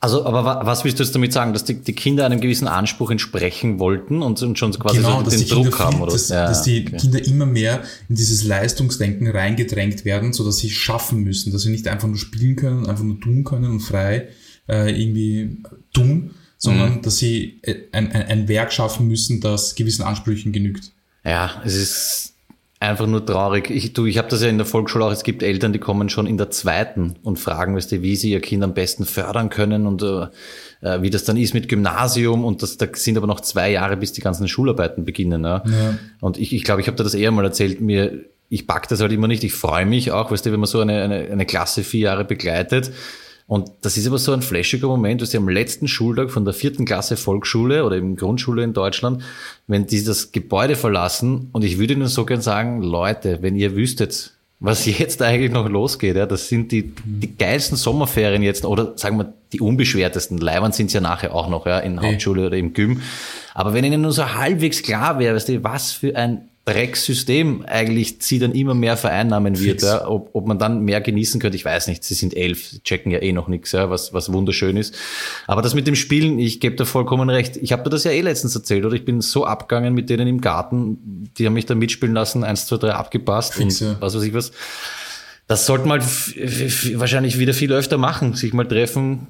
[0.00, 2.68] Also, aber wa- was willst du jetzt damit sagen, dass die, die Kinder einem gewissen
[2.68, 6.02] Anspruch entsprechen wollten und, und schon quasi genau, so den die Kinder Druck haben, viel,
[6.02, 6.12] oder?
[6.12, 6.96] dass, Ja, dass die okay.
[6.98, 11.70] Kinder immer mehr in dieses Leistungsdenken reingedrängt werden, so dass sie schaffen müssen, dass sie
[11.70, 14.28] nicht einfach nur spielen können, einfach nur tun können und frei
[14.68, 15.56] äh, irgendwie
[15.92, 17.02] tun, sondern Mhm.
[17.02, 20.92] dass sie äh, ein, ein, ein Werk schaffen müssen, das gewissen Ansprüchen genügt.
[21.24, 22.34] Ja, es ist
[22.80, 23.70] einfach nur traurig.
[23.70, 26.08] Ich, du, ich habe das ja in der Volksschule auch, es gibt Eltern, die kommen
[26.08, 29.50] schon in der zweiten und fragen, weißt du, wie sie ihr Kind am besten fördern
[29.50, 30.26] können und äh,
[30.80, 33.96] äh, wie das dann ist mit Gymnasium und das, da sind aber noch zwei Jahre,
[33.96, 35.44] bis die ganzen Schularbeiten beginnen.
[35.44, 35.64] Ja?
[35.66, 35.98] Ja.
[36.20, 38.88] Und ich glaube, ich, glaub, ich habe dir das eher mal erzählt, mir, ich pack
[38.88, 41.28] das halt immer nicht, ich freue mich auch, weißt du, wenn man so eine, eine,
[41.30, 42.92] eine Klasse vier Jahre begleitet,
[43.48, 46.52] und das ist aber so ein flashiger Moment, dass sie am letzten Schultag von der
[46.52, 49.22] vierten Klasse Volksschule oder eben Grundschule in Deutschland,
[49.66, 53.74] wenn die das Gebäude verlassen und ich würde ihnen so gern sagen, Leute, wenn ihr
[53.74, 58.92] wüsstet, was jetzt eigentlich noch losgeht, ja, das sind die, die geilsten Sommerferien jetzt oder
[58.98, 60.36] sagen wir die unbeschwertesten.
[60.36, 63.00] Leibern sind ja nachher auch noch, ja, in Hauptschule oder im Gym.
[63.54, 68.16] Aber wenn ihnen nur so halbwegs klar wäre, weißt du, was für ein Drecksystem eigentlich
[68.20, 69.82] sie dann immer mehr vereinnahmen wird.
[69.82, 70.06] Ja.
[70.06, 72.04] Ob, ob man dann mehr genießen könnte, ich weiß nicht.
[72.04, 74.94] Sie sind elf, checken ja eh noch nichts, ja, was, was wunderschön ist.
[75.46, 77.56] Aber das mit dem Spielen, ich gebe da vollkommen recht.
[77.56, 78.94] Ich habe dir das ja eh letztens erzählt, oder?
[78.94, 82.66] Ich bin so abgegangen mit denen im Garten, die haben mich da mitspielen lassen, eins,
[82.66, 83.96] zwei, drei abgepasst Fix, und ja.
[84.00, 84.52] was weiß ich was.
[85.46, 89.28] Das sollte man wahrscheinlich wieder viel öfter machen, sich mal treffen,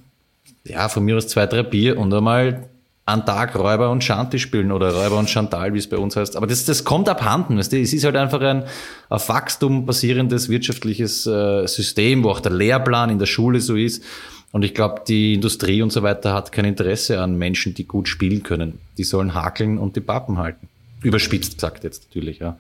[0.64, 2.68] ja, von mir aus zwei, drei Bier und einmal
[3.08, 6.36] einen Tag Räuber und Shanty spielen oder Räuber und Chantal, wie es bei uns heißt.
[6.36, 7.58] Aber das, das kommt abhanden.
[7.58, 7.80] Weißt du?
[7.80, 8.64] Es ist halt einfach ein
[9.08, 14.04] auf Wachstum basierendes wirtschaftliches äh, System, wo auch der Lehrplan in der Schule so ist.
[14.52, 18.08] Und ich glaube, die Industrie und so weiter hat kein Interesse an Menschen, die gut
[18.08, 18.78] spielen können.
[18.96, 20.68] Die sollen hakeln und die Pappen halten.
[21.02, 22.58] Überspitzt gesagt jetzt natürlich, ja.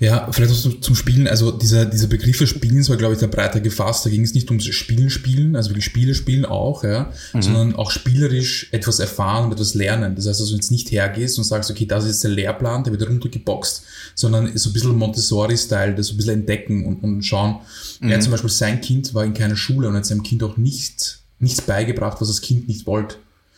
[0.00, 3.28] Ja, vielleicht auch zum- Spielen, also dieser, dieser Begriff des Spielens war, glaube ich, der
[3.28, 4.04] breiter gefasst.
[4.04, 7.10] Da ging es nicht ums Spielen spielen, also wirklich Spiele spielen auch, ja,
[7.42, 10.14] sondern auch spielerisch etwas erfahren und etwas lernen.
[10.14, 12.84] Das heißt, dass du jetzt nicht hergehst und sagst, okay, das ist jetzt der Lehrplan,
[12.84, 13.82] der wird runtergeboxt,
[14.14, 17.60] sondern so ein bisschen Montessori-Style, das so ein bisschen entdecken und, und schauen.
[18.02, 20.56] Er hat zum Beispiel, sein Kind war in keiner Schule und hat seinem Kind auch
[20.56, 23.16] nicht, nichts beigebracht, was das Kind nicht wollte.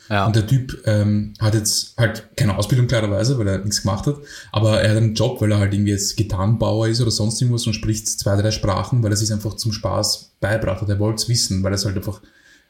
[0.09, 0.27] Ja.
[0.27, 4.17] Und der Typ ähm, hat jetzt halt keine Ausbildung klarerweise, weil er nichts gemacht hat,
[4.51, 7.67] aber er hat einen Job, weil er halt irgendwie jetzt Gitarrenbauer ist oder sonst irgendwas
[7.67, 10.89] und spricht zwei, drei Sprachen, weil er sich einfach zum Spaß beibracht hat.
[10.89, 12.21] Er wollte es wissen, weil er es halt einfach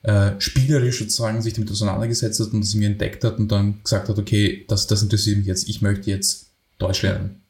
[0.02, 4.08] äh, spielerisch sozusagen sich damit auseinandergesetzt hat und das irgendwie entdeckt hat und dann gesagt
[4.08, 6.46] hat, okay, das, das interessiert mich jetzt, ich möchte jetzt
[6.78, 7.40] Deutsch lernen.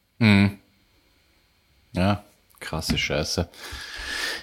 [1.93, 2.23] Ja,
[2.59, 3.47] krasse Scheiße.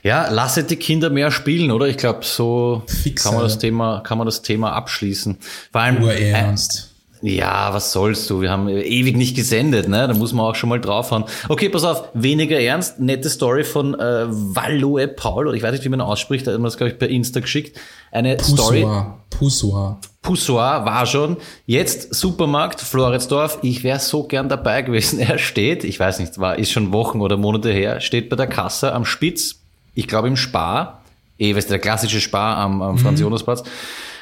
[0.03, 1.87] Ja, lasset die Kinder mehr spielen, oder?
[1.87, 3.61] Ich glaube, so Fix, kann man das Alter.
[3.63, 5.39] Thema, kann man das Thema abschließen.
[5.73, 6.95] Vor allem, Urernst.
[7.23, 8.41] ja, was sollst du?
[8.41, 10.09] Wir haben ewig nicht gesendet, ne?
[10.09, 11.25] Da muss man auch schon mal draufhauen.
[11.49, 12.99] Okay, pass auf, weniger ernst.
[12.99, 16.59] Nette Story von äh, Valoe Paul, oder ich weiß nicht, wie man ausspricht, da hat
[16.59, 17.79] man das, glaube ich, per Insta geschickt.
[18.11, 18.81] Eine Story.
[18.83, 19.21] Poussoir.
[19.31, 20.01] Poussoir.
[20.23, 21.37] Poussoir war schon.
[21.67, 23.59] Jetzt Supermarkt, Floridsdorf.
[23.63, 25.19] Ich wäre so gern dabei gewesen.
[25.31, 28.47] Er steht, ich weiß nicht, war, ist schon Wochen oder Monate her, steht bei der
[28.47, 29.60] Kasse am Spitz,
[29.95, 31.03] ich glaube im Spar,
[31.39, 33.65] eh, weißt du, der klassische Spar am, am Franz-Jonas-Platz.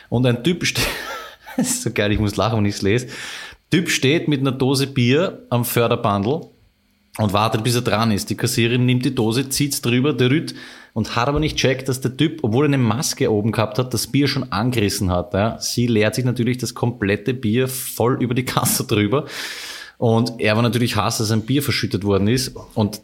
[0.08, 0.86] Und ein Typ steht,
[1.56, 3.08] das ist so geil, ich muss lachen, wenn ich es lese.
[3.70, 6.46] Typ steht mit einer Dose Bier am Förderbandel
[7.18, 8.30] und wartet, bis er dran ist.
[8.30, 10.54] Die Kassiererin nimmt die Dose, zieht's drüber, der rührt
[10.94, 13.92] und hat aber nicht checkt, dass der Typ, obwohl er eine Maske oben gehabt hat,
[13.92, 15.34] das Bier schon angerissen hat.
[15.34, 15.58] Ja.
[15.60, 19.26] Sie leert sich natürlich das komplette Bier voll über die Kasse drüber.
[19.98, 22.54] Und er war natürlich Hass, dass ein Bier verschüttet worden ist.
[22.74, 23.00] Und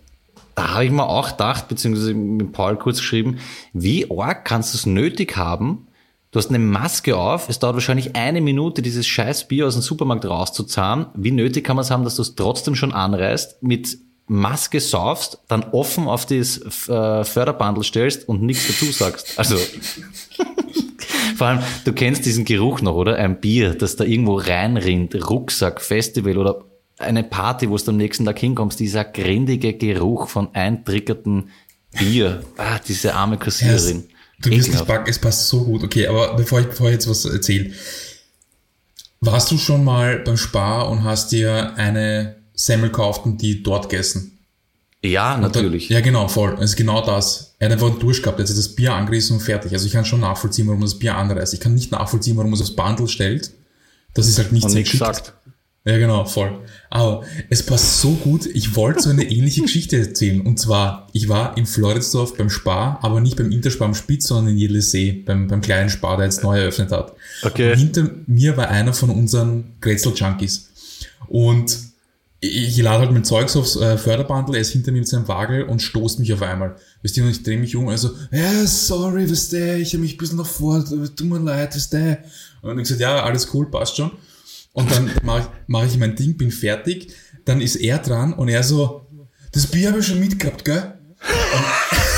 [0.54, 3.38] da habe ich mir auch gedacht, beziehungsweise mit Paul kurz geschrieben,
[3.72, 5.86] wie arg kannst du es nötig haben,
[6.34, 9.82] Du hast eine Maske auf, es dauert wahrscheinlich eine Minute, dieses scheiß Bier aus dem
[9.82, 11.06] Supermarkt rauszuzahlen.
[11.14, 15.38] Wie nötig kann man es haben, dass du es trotzdem schon anreißt, mit Maske saufst,
[15.46, 19.38] dann offen auf das äh, Förderbandel stellst und nichts dazu sagst?
[19.38, 19.56] Also,
[21.36, 23.14] vor allem, du kennst diesen Geruch noch, oder?
[23.14, 26.64] Ein Bier, das da irgendwo reinrinnt, Rucksack, Festival oder
[26.98, 31.50] eine Party, wo du am nächsten Tag hinkommst, dieser grindige Geruch von eintrickerten
[31.98, 32.42] Bier.
[32.56, 34.04] Ah, diese arme Kassiererin.
[34.40, 35.84] Du wirst nicht backen, es passt so gut.
[35.84, 37.72] Okay, aber bevor ich, bevor ich jetzt was erzähle.
[39.20, 43.88] Warst du schon mal beim Spar und hast dir eine Semmel gekauft und die dort
[43.88, 44.38] gegessen?
[45.02, 45.88] Ja, natürlich.
[45.88, 46.54] Ja, genau, voll.
[46.60, 47.54] Es ist genau das.
[47.58, 49.72] Er hat einfach einen Durst gehabt, er hat das Bier angerissen und fertig.
[49.72, 51.54] Also ich kann schon nachvollziehen, warum das Bier anreißt.
[51.54, 53.50] Ich kann nicht nachvollziehen, warum es aufs Bundle stellt.
[54.14, 55.34] Das ist halt nicht Und sehr nichts sagt.
[55.86, 56.60] Ja, genau, voll.
[56.88, 58.46] Aber es passt so gut.
[58.46, 60.40] Ich wollte so eine ähnliche Geschichte erzählen.
[60.40, 64.54] Und zwar, ich war in Floridsdorf beim Spar, aber nicht beim Interspar am Spitz, sondern
[64.54, 67.12] in Jedlesee, beim, beim kleinen Spar, der jetzt neu eröffnet hat.
[67.42, 67.72] Okay.
[67.72, 70.70] Und hinter mir war einer von unseren Grätzl-Junkies.
[71.28, 71.76] Und
[72.40, 75.64] ich lade halt mein Zeugs aufs äh, Förderbandel, er ist hinter mir mit seinem Wagel
[75.64, 76.76] und stoßt mich auf einmal.
[77.02, 80.14] Weißt du, und ich drehe mich um, also, ja, sorry, weißt du, ich habe mich
[80.14, 82.18] ein bisschen nach vor, tut mir leid, weißt du.
[82.62, 84.10] Und ich gesagt, ja, alles cool, passt schon.
[84.74, 88.48] Und dann mache ich, mach ich mein Ding, bin fertig, dann ist er dran und
[88.48, 89.06] er so,
[89.52, 90.98] das Bier habe ich schon mitgehabt, gell?
[91.20, 91.64] Und,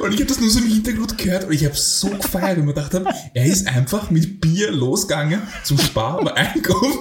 [0.00, 2.64] Und ich habe das nur so im Hintergrund gehört und ich habe so gefeiert, weil
[2.64, 6.98] man gedacht habe, er ist einfach mit Bier losgegangen zum Spar und einkaufen.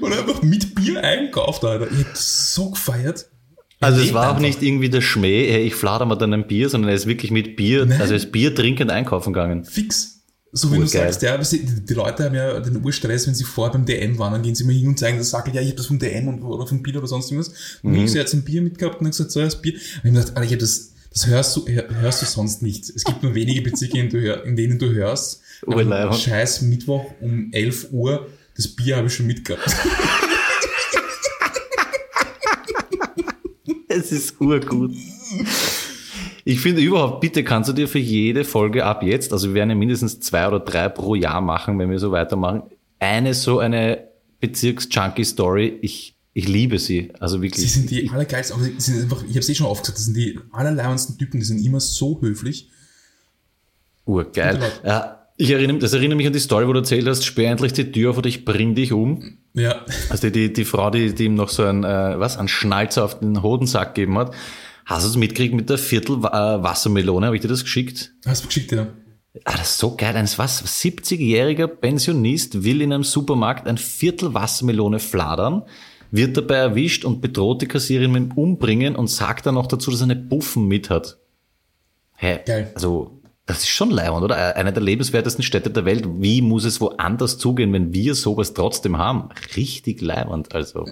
[0.00, 1.86] und einfach mit Bier einkauft, Alter.
[1.92, 3.26] Ich habe so gefeiert.
[3.80, 6.68] Also es war auch nicht irgendwie der Schmäh, hey, ich flader mal dann ein Bier,
[6.68, 8.00] sondern er ist wirklich mit Bier, Nein.
[8.00, 9.64] also er ist Bier trinkend einkaufen gegangen.
[9.64, 10.12] Fix.
[10.52, 11.12] So wie du Urgeil.
[11.12, 14.32] sagst, ja, du, die, Leute haben ja den Urstress, wenn sie vorher beim DM waren,
[14.32, 16.28] dann gehen sie immer hin und zeigen das Sackel, ja, ich habe das vom DM
[16.28, 17.52] und, oder vom Bier oder sonst irgendwas.
[17.82, 18.04] Und Mhm.
[18.04, 19.74] ich so jetzt ein Bier mitgehabt und dann gesagt, so, das Bier.
[19.74, 22.26] Und ich hab mir gedacht, Alter, ich hab das, das hörst du, hör- hörst du
[22.26, 22.88] sonst nicht.
[22.88, 25.42] Es gibt nur wenige Bezirke, in, du hör- in denen du hörst.
[25.66, 26.16] Urleibend.
[26.18, 29.62] Scheiß Mittwoch um 11 Uhr, das Bier habe ich schon mitgehabt.
[33.96, 34.92] Es ist urgut.
[36.44, 39.70] Ich finde überhaupt, bitte kannst du dir für jede Folge ab jetzt, also wir werden
[39.70, 42.62] ja mindestens zwei oder drei pro Jahr machen, wenn wir so weitermachen,
[43.00, 44.04] eine so eine
[44.40, 45.78] Bezirks-Junkie-Story.
[45.82, 47.10] Ich, ich liebe sie.
[47.18, 47.72] Also Sie wirklich.
[47.72, 50.04] sind die allergeilsten, aber sie sind einfach, ich habe es eh schon oft gesagt, das
[50.04, 52.70] sind die allerleibendsten Typen, die sind immer so höflich.
[54.04, 54.60] Urgeil.
[54.84, 57.72] Ja, ich erinnere, das erinnert mich an die Story, wo du erzählt hast, sperr endlich
[57.72, 59.38] die Tür auf oder ich bring dich um.
[59.56, 59.84] Ja.
[60.10, 63.18] Also die, die Frau, die, die ihm noch so ein, äh, was, ein Schnalzer auf
[63.18, 64.34] den Hodensack gegeben hat.
[64.84, 67.26] Hast du es mitgekriegt mit der Viertel äh, Wassermelone?
[67.26, 68.12] Habe ich dir das geschickt?
[68.26, 68.86] Hast du geschickt, ja.
[69.44, 70.14] Ah, das ist so geil.
[70.14, 70.62] Ein was?
[70.64, 75.62] 70-jähriger Pensionist will in einem Supermarkt ein Viertel Wassermelone fladern,
[76.10, 79.90] wird dabei erwischt und bedroht die Kassiererin mit dem Umbringen und sagt dann noch dazu,
[79.90, 81.18] dass er eine Buffen mit hat.
[82.14, 82.40] Hä?
[82.46, 82.72] Geil.
[82.74, 83.15] Also,
[83.46, 84.56] das ist schon leibend, oder?
[84.56, 86.04] Eine der lebenswertesten Städte der Welt.
[86.18, 89.28] Wie muss es woanders zugehen, wenn wir sowas trotzdem haben?
[89.56, 90.86] Richtig leibend, also.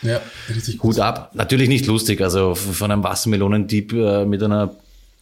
[0.00, 0.96] Ja, richtig gut.
[0.96, 1.30] Hut ab.
[1.34, 4.74] Natürlich nicht lustig, also von einem Wassermelonendieb äh, mit einer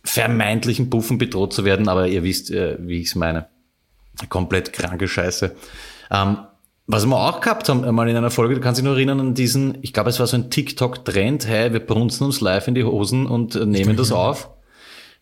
[0.04, 3.46] vermeintlichen Buffen bedroht zu werden, aber ihr wisst, äh, wie ich es meine.
[4.28, 5.54] Komplett kranke Scheiße.
[6.10, 6.38] Ähm,
[6.86, 9.34] was wir auch gehabt haben, einmal in einer Folge, du kannst dich nur erinnern an
[9.34, 12.84] diesen, ich glaube, es war so ein TikTok-Trend, hey, wir brunzen uns live in die
[12.84, 14.50] Hosen und äh, nehmen das auf.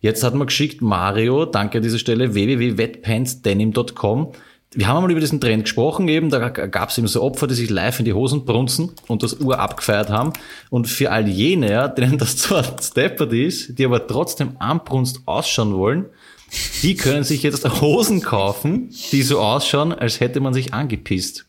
[0.00, 4.32] Jetzt hat man geschickt, Mario, danke an dieser Stelle, www.wetpantsdenim.com.
[4.74, 7.54] Wir haben einmal über diesen Trend gesprochen, eben, da gab es eben so Opfer, die
[7.54, 10.34] sich live in die Hosen brunzen und das Uhr abgefeiert haben.
[10.68, 16.06] Und für all jene, denen das zwar steppert ist, die aber trotzdem anbrunst ausschauen wollen,
[16.82, 21.47] die können sich jetzt Hosen kaufen, die so ausschauen, als hätte man sich angepisst.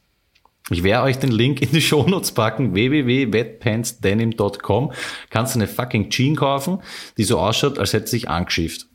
[0.69, 4.91] Ich werde euch den Link in die Shownotes packen, www.wetpantsdenim.com.
[5.29, 6.79] Kannst du eine fucking Jean kaufen,
[7.17, 8.87] die so ausschaut, als hätte sie sich angeschifft.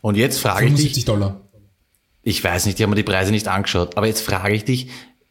[0.00, 1.40] Und jetzt frage ich dich, 75 Dollar.
[2.22, 4.88] ich weiß nicht, ich habe mir die Preise nicht angeschaut, aber jetzt frage ich dich,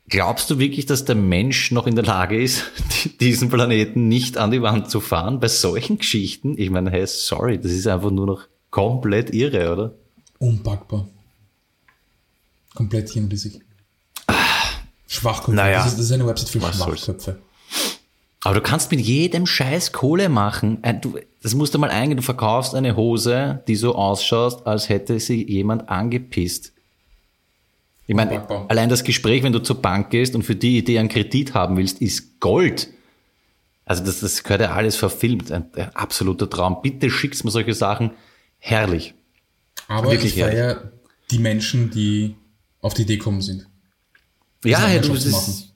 [0.10, 2.64] glaubst du wirklich, dass der Mensch noch in der Lage ist,
[3.20, 6.56] diesen Planeten nicht an die Wand zu fahren bei solchen Geschichten?
[6.58, 9.94] Ich meine, hey, sorry, das ist einfach nur noch komplett irre, oder?
[10.40, 11.08] Unpackbar.
[12.76, 13.62] Komplett hirnrissig.
[15.08, 15.54] Schwachköpfe.
[15.54, 15.80] Naja.
[15.80, 17.00] Das, ist, das ist eine Website für Was soll's.
[17.06, 17.38] Schwachköpfe.
[18.44, 20.84] Aber du kannst mit jedem Scheiß Kohle machen.
[20.84, 22.18] Äh, Du, das musst du mal eingehen.
[22.18, 26.74] Du verkaufst eine Hose, die so ausschaut, als hätte sie jemand angepisst.
[28.06, 31.10] Ich meine, allein das Gespräch, wenn du zur Bank gehst und für die Idee einen
[31.10, 32.88] Kredit haben willst, ist Gold.
[33.86, 35.52] Also das, das gehört ja alles verfilmt.
[35.52, 36.82] Ein, ein absoluter Traum.
[36.82, 38.12] Bitte schickst mir solche Sachen.
[38.60, 39.14] Herrlich.
[39.88, 40.92] Aber Wirklich ich feiere
[41.32, 42.36] die Menschen, die
[42.82, 43.68] auf die Idee kommen sind.
[44.64, 45.68] Ja, wir du, das, das,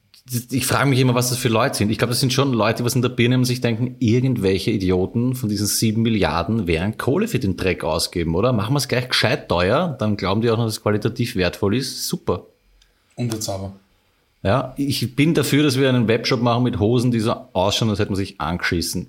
[0.52, 1.89] ich frage mich immer, was das für Leute sind.
[1.89, 3.96] Ich glaube, das sind schon Leute, die was in der Birne haben und sich denken,
[4.00, 8.54] irgendwelche Idioten von diesen sieben Milliarden werden Kohle für den Dreck ausgeben, oder?
[8.54, 11.76] Machen wir es gleich gescheit teuer, dann glauben die auch noch, dass es qualitativ wertvoll
[11.76, 12.08] ist.
[12.08, 12.46] Super.
[13.15, 13.74] Unbezahlbar.
[14.44, 18.00] Ja, ich bin dafür, dass wir einen Webshop machen mit Hosen, die so ausschauen, als
[18.00, 19.08] hätte man sich angeschissen.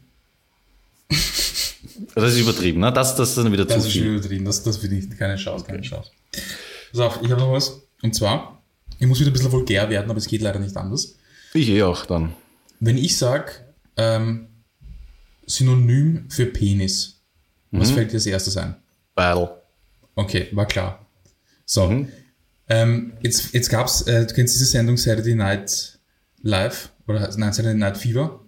[1.09, 2.93] das ist übertrieben, ne?
[2.93, 4.15] Das, das ist dann wieder Das zu ist schon viel.
[4.17, 4.45] übertrieben.
[4.45, 5.09] Das, das will ich.
[5.19, 6.11] Keine Chance, keine Chance.
[6.91, 7.81] Pass auf, ich habe noch was.
[8.03, 8.62] Und zwar,
[8.99, 11.17] ich muss wieder ein bisschen vulgär werden, aber es geht leider nicht anders.
[11.55, 12.35] Ich eh auch dann.
[12.81, 13.65] Wenn ich sag
[13.97, 14.49] ähm,
[15.47, 17.21] Synonym für Penis,
[17.71, 17.95] was Mhm.
[17.95, 18.77] fällt dir als erstes ein?
[19.15, 19.61] Battle.
[20.15, 21.07] Okay, war klar.
[21.65, 22.09] So, Mhm.
[22.69, 25.99] ähm, jetzt, jetzt gab's, äh, du kennst diese Sendung Saturday Night
[26.43, 28.41] Live oder nein, Saturday Night Fever.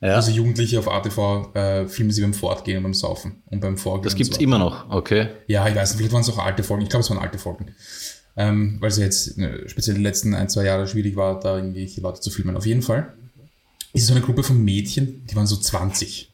[0.00, 3.76] Ja, Also Jugendliche auf ATV äh, filmen sie beim Fortgehen und beim Saufen und beim
[3.78, 4.02] Vorgehen.
[4.04, 4.42] das gibt's so.
[4.42, 5.28] immer noch, okay.
[5.46, 6.82] Ja, ich weiß nicht, vielleicht waren es auch alte Folgen.
[6.82, 7.72] Ich glaube, es waren alte Folgen.
[8.36, 11.56] Ähm, weil es ja jetzt äh, speziell die letzten ein, zwei Jahre schwierig war, da
[11.58, 12.56] irgendwelche Leute zu filmen.
[12.56, 13.12] Auf jeden Fall
[13.92, 16.30] ist es so eine Gruppe von Mädchen, die waren so 20.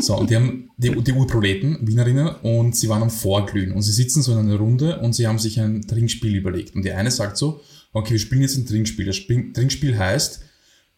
[0.00, 3.72] So, und die haben die, die Urproleten, Wienerinnen, und sie waren am Vorglühen.
[3.72, 6.76] Und sie sitzen so in einer Runde und sie haben sich ein Trinkspiel überlegt.
[6.76, 7.60] Und die eine sagt so,
[7.92, 9.06] okay, wir spielen jetzt ein Trinkspiel.
[9.06, 10.40] Das Spring- Trinkspiel heißt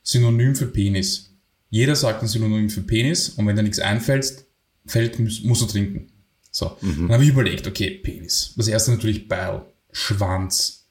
[0.02, 1.30] Synonym für Penis.
[1.70, 4.44] Jeder sagt ein Synonym für Penis und wenn dir nichts einfällt,
[4.86, 6.08] fällt, musst, musst du trinken.
[6.50, 8.54] So, dann habe ich überlegt, okay, Penis.
[8.56, 10.86] Das erste natürlich Beil, Schwanz,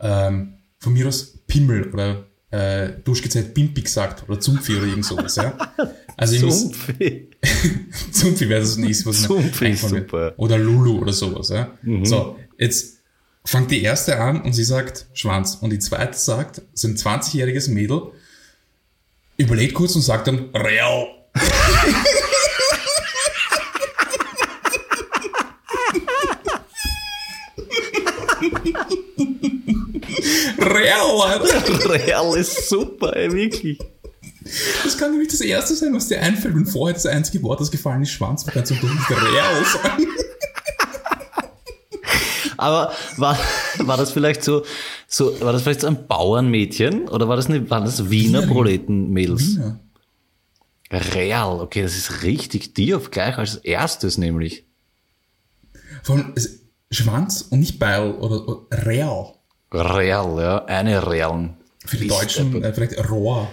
[0.00, 5.36] ähm, von mir aus Pimmel oder äh, Duschgezeit Pimpi gesagt oder Zumpfi oder irgend sowas,
[5.36, 5.56] ja.
[6.16, 7.30] Also Sumpfi.
[8.12, 9.78] Zumpfi wäre das nächste, was Zumpfi, wird.
[9.78, 10.34] super.
[10.36, 11.76] Oder Lulu oder sowas, ja.
[12.04, 12.98] So, jetzt
[13.44, 15.56] fängt die erste an und sie sagt Schwanz.
[15.56, 18.12] Und die zweite sagt, so ein 20-jähriges Mädel,
[19.36, 21.08] überlegt kurz und sagt dann Real.
[30.64, 31.90] Real, Alter.
[31.90, 33.78] Real ist super, ey, wirklich.
[34.84, 37.70] Das kann nämlich das erste sein, was dir einfällt, wenn vorher das einzige Wort, das
[37.70, 40.06] gefallen ist, Schwanz, dann kannst du doch nicht Real sagen.
[42.56, 43.38] Aber war,
[43.78, 44.64] war das vielleicht so,
[45.08, 48.48] so, war das vielleicht so ein Bauernmädchen oder war das eine, waren das Wiener Wienerin.
[48.48, 49.58] Proletenmädels?
[50.90, 54.64] Real, okay, das ist richtig auf gleich als erstes nämlich.
[56.02, 56.34] Vor allem
[56.90, 59.34] Schwanz und nicht Beil oder, oder Real.
[59.74, 61.54] Real, ja, eine Realen.
[61.84, 63.48] Für die Deutschen äh, vielleicht Rohr.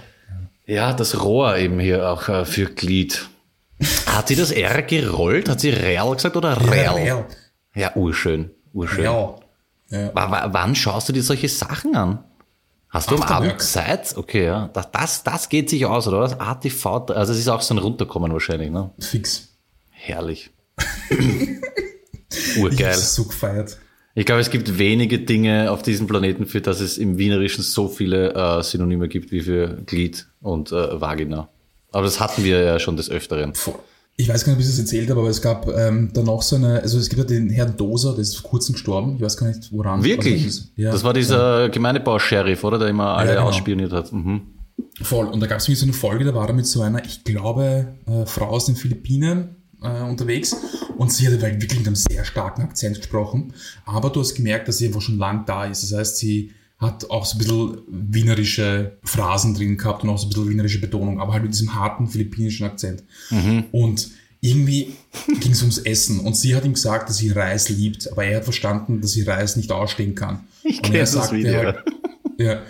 [0.65, 3.27] Ja, das Rohr eben hier auch äh, für Glied.
[4.05, 5.49] Hat sie das R gerollt?
[5.49, 6.95] Hat sie Real gesagt oder Real?
[6.95, 7.25] Real.
[7.73, 9.01] Ja, urschön, urschön.
[9.01, 9.35] Real.
[9.89, 10.13] Ja.
[10.13, 12.23] W wann schaust du dir solche Sachen an?
[12.89, 13.23] Hast du am.
[13.23, 14.15] Abend Zeit?
[14.15, 14.69] Okay, ja.
[14.73, 16.39] Das, das, das geht sich aus, oder was?
[16.39, 18.91] ATV, also es ist auch so ein Runterkommen wahrscheinlich, ne?
[18.99, 19.49] Fix.
[19.89, 20.51] Herrlich.
[22.33, 22.93] Ich Urgeil.
[22.93, 23.77] hab's so gefeiert.
[24.13, 27.87] Ich glaube, es gibt wenige Dinge auf diesem Planeten, für das es im Wienerischen so
[27.87, 31.47] viele äh, Synonyme gibt wie für Glied und äh, Vagina.
[31.91, 33.53] Aber das hatten wir ja schon des Öfteren.
[34.17, 36.41] Ich weiß gar nicht, ob ich das erzählt habe, aber es gab ähm, dann noch
[36.41, 39.15] so eine, also es gibt ja den Herrn Doser, der ist vor kurzem gestorben.
[39.15, 40.03] Ich weiß gar nicht, woran.
[40.03, 40.45] Wirklich?
[40.45, 40.71] das.
[40.75, 42.79] Ja, das war dieser Gemeindebau-Sheriff, oder?
[42.79, 43.47] Der immer alle genau.
[43.47, 44.11] ausspioniert hat.
[44.11, 44.41] Mhm.
[45.01, 45.27] Voll.
[45.27, 47.95] Und da gab es so eine Folge, da war er mit so einer, ich glaube,
[48.05, 50.55] äh, Frau aus den Philippinen äh, unterwegs.
[50.97, 53.53] Und sie hat halt wirklich mit einem sehr starken Akzent gesprochen.
[53.85, 55.83] Aber du hast gemerkt, dass sie einfach schon lang da ist.
[55.83, 60.25] Das heißt, sie hat auch so ein bisschen wienerische Phrasen drin gehabt und auch so
[60.25, 63.03] ein bisschen wienerische Betonung, aber halt mit diesem harten philippinischen Akzent.
[63.71, 64.93] Und irgendwie
[65.39, 66.19] ging es ums Essen.
[66.21, 69.21] Und sie hat ihm gesagt, dass sie Reis liebt, aber er hat verstanden, dass sie
[69.21, 70.39] Reis nicht ausstehen kann.
[70.63, 71.53] Ich Und er das sagte Video.
[71.53, 71.83] halt,
[72.41, 72.61] ja,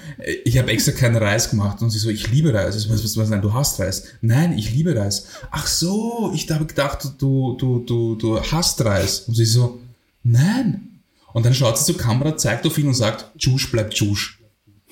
[0.45, 2.75] ich habe extra keinen Reis gemacht und sie so, ich liebe Reis.
[2.75, 4.05] Ich was, was, was, nein, du hast Reis.
[4.21, 5.27] Nein, ich liebe Reis.
[5.51, 9.21] Ach so, ich habe gedacht, du, du, du, du hast Reis.
[9.21, 9.79] Und sie so,
[10.23, 10.87] nein.
[11.33, 14.39] Und dann schaut sie zur Kamera, zeigt auf ihn und sagt, Tschusch bleibt Tschusch.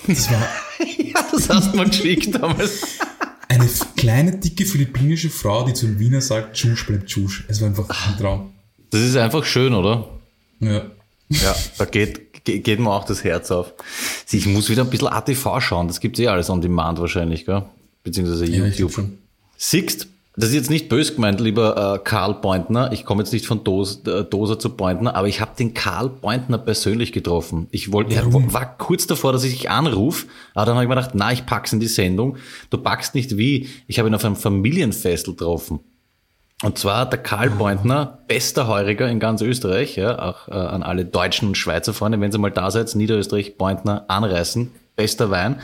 [0.08, 0.42] Das war
[0.98, 2.82] Ja, das hast du mal geschickt damals.
[3.50, 7.44] eine kleine, dicke philippinische Frau, die zum Wiener sagt, Tschusch bleibt Tschusch.
[7.48, 8.54] Es war einfach ein Traum.
[8.92, 10.08] Das ist einfach schön, oder?
[10.60, 10.86] Ja.
[11.32, 13.74] Ja, da geht, ge- geht mir auch das Herz auf.
[14.32, 15.88] Ich muss wieder ein bisschen ATV schauen.
[15.88, 17.64] Das gibt's eh alles on demand wahrscheinlich, gell?
[18.04, 19.10] Beziehungsweise Ja, YouTube.
[19.58, 22.94] Sixt, das ist jetzt nicht bös gemeint, lieber äh, Karl Pointner.
[22.94, 26.10] Ich komme jetzt nicht von Dos, äh, Doser zu Pointner, aber ich habe den Karl
[26.10, 27.68] Pointner persönlich getroffen.
[27.72, 28.54] Ich wollte, er Warum?
[28.54, 31.46] war kurz davor, dass ich dich anrufe, aber dann habe ich mir gedacht, na, ich
[31.46, 32.38] pack's in die Sendung.
[32.70, 33.68] Du packst nicht wie.
[33.88, 35.82] Ich habe ihn auf einem Familienfestel getroffen.
[36.62, 41.06] Und zwar der Karl Pointner, bester Heuriger in ganz Österreich, ja, auch äh, an alle
[41.06, 45.62] deutschen und Schweizer Freunde, wenn ihr mal da seid, Niederösterreich, Pointner, anreißen, bester Wein.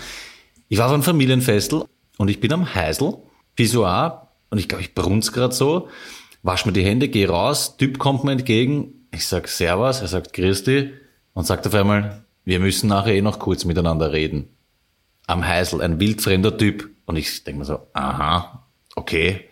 [0.70, 1.84] Ich war auf einem Familienfestel
[2.18, 3.18] und ich bin am Heisel,
[3.56, 5.90] Pissoir, und ich glaube, ich brunz grad so,
[6.44, 10.32] wasch mir die Hände, geh raus, Typ kommt mir entgegen, ich sag Servus, er sagt
[10.32, 10.94] Christi
[11.34, 14.50] und sagt auf einmal, wir müssen nachher eh noch kurz miteinander reden.
[15.28, 16.90] Am Heisel, ein wildfremder Typ.
[17.06, 19.50] Und ich denke mir so, aha, okay,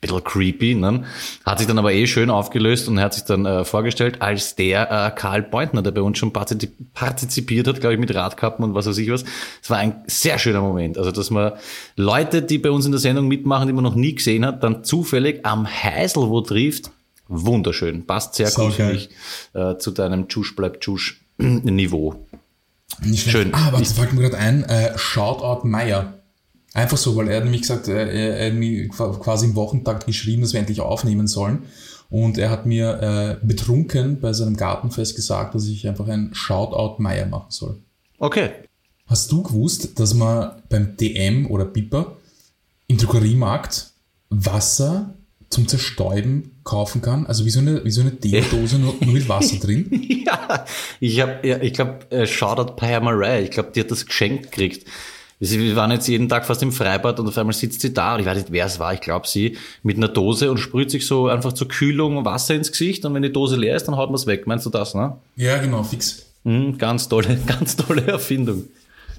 [0.00, 1.04] bisschen creepy, ne?
[1.44, 4.90] Hat sich dann aber eh schön aufgelöst und hat sich dann äh, vorgestellt als der
[4.90, 8.74] äh, Karl Beutner, der bei uns schon partizip partizipiert hat, glaube ich, mit Radkappen und
[8.74, 9.24] was weiß ich was.
[9.62, 10.98] Es war ein sehr schöner Moment.
[10.98, 11.52] Also, dass man
[11.96, 14.84] Leute, die bei uns in der Sendung mitmachen, die man noch nie gesehen hat, dann
[14.84, 16.90] zufällig am Heisel wo trifft.
[17.28, 18.06] Wunderschön.
[18.06, 19.10] Passt sehr Sau gut für mich
[19.54, 22.26] äh, zu deinem Tschusch bleibt Tschusch Niveau.
[23.02, 23.36] Nicht schlecht.
[23.36, 23.54] Schön.
[23.54, 24.62] Ah, warte, fällt mir gerade ein.
[24.64, 26.23] Äh, Shoutout Meier.
[26.74, 30.06] Einfach so, weil er hat nämlich gesagt, er, er hat mir qua- quasi im Wochentakt
[30.06, 31.62] geschrieben, dass wir endlich aufnehmen sollen.
[32.10, 37.00] Und er hat mir äh, betrunken bei seinem Gartenfest gesagt, dass ich einfach ein Shoutout
[37.02, 37.78] Meier machen soll.
[38.18, 38.50] Okay.
[39.06, 42.16] Hast du gewusst, dass man beim DM oder Piper
[42.88, 43.90] im Drogeriemarkt
[44.30, 45.14] Wasser
[45.50, 47.26] zum Zerstäuben kaufen kann?
[47.26, 49.90] Also wie so eine, wie so eine Deo-Dose, nur, nur mit Wasser drin?
[50.26, 50.64] Ja,
[51.00, 54.44] ich habe, ja, ich glaube, äh, Shoutout Paya Marais, ich glaube, die hat das geschenkt
[54.50, 54.86] gekriegt.
[55.44, 58.14] Sie- Wir waren jetzt jeden Tag fast im Freibad und auf einmal sitzt sie da,
[58.14, 60.90] und ich weiß nicht, wer es war, ich glaube sie, mit einer Dose und sprüht
[60.90, 63.96] sich so einfach zur Kühlung Wasser ins Gesicht und wenn die Dose leer ist, dann
[63.96, 64.46] haut man es weg.
[64.46, 65.16] Meinst du das, ne?
[65.36, 66.26] Ja, genau, fix.
[66.44, 68.64] Mhm, ganz tolle, ganz tolle Erfindung.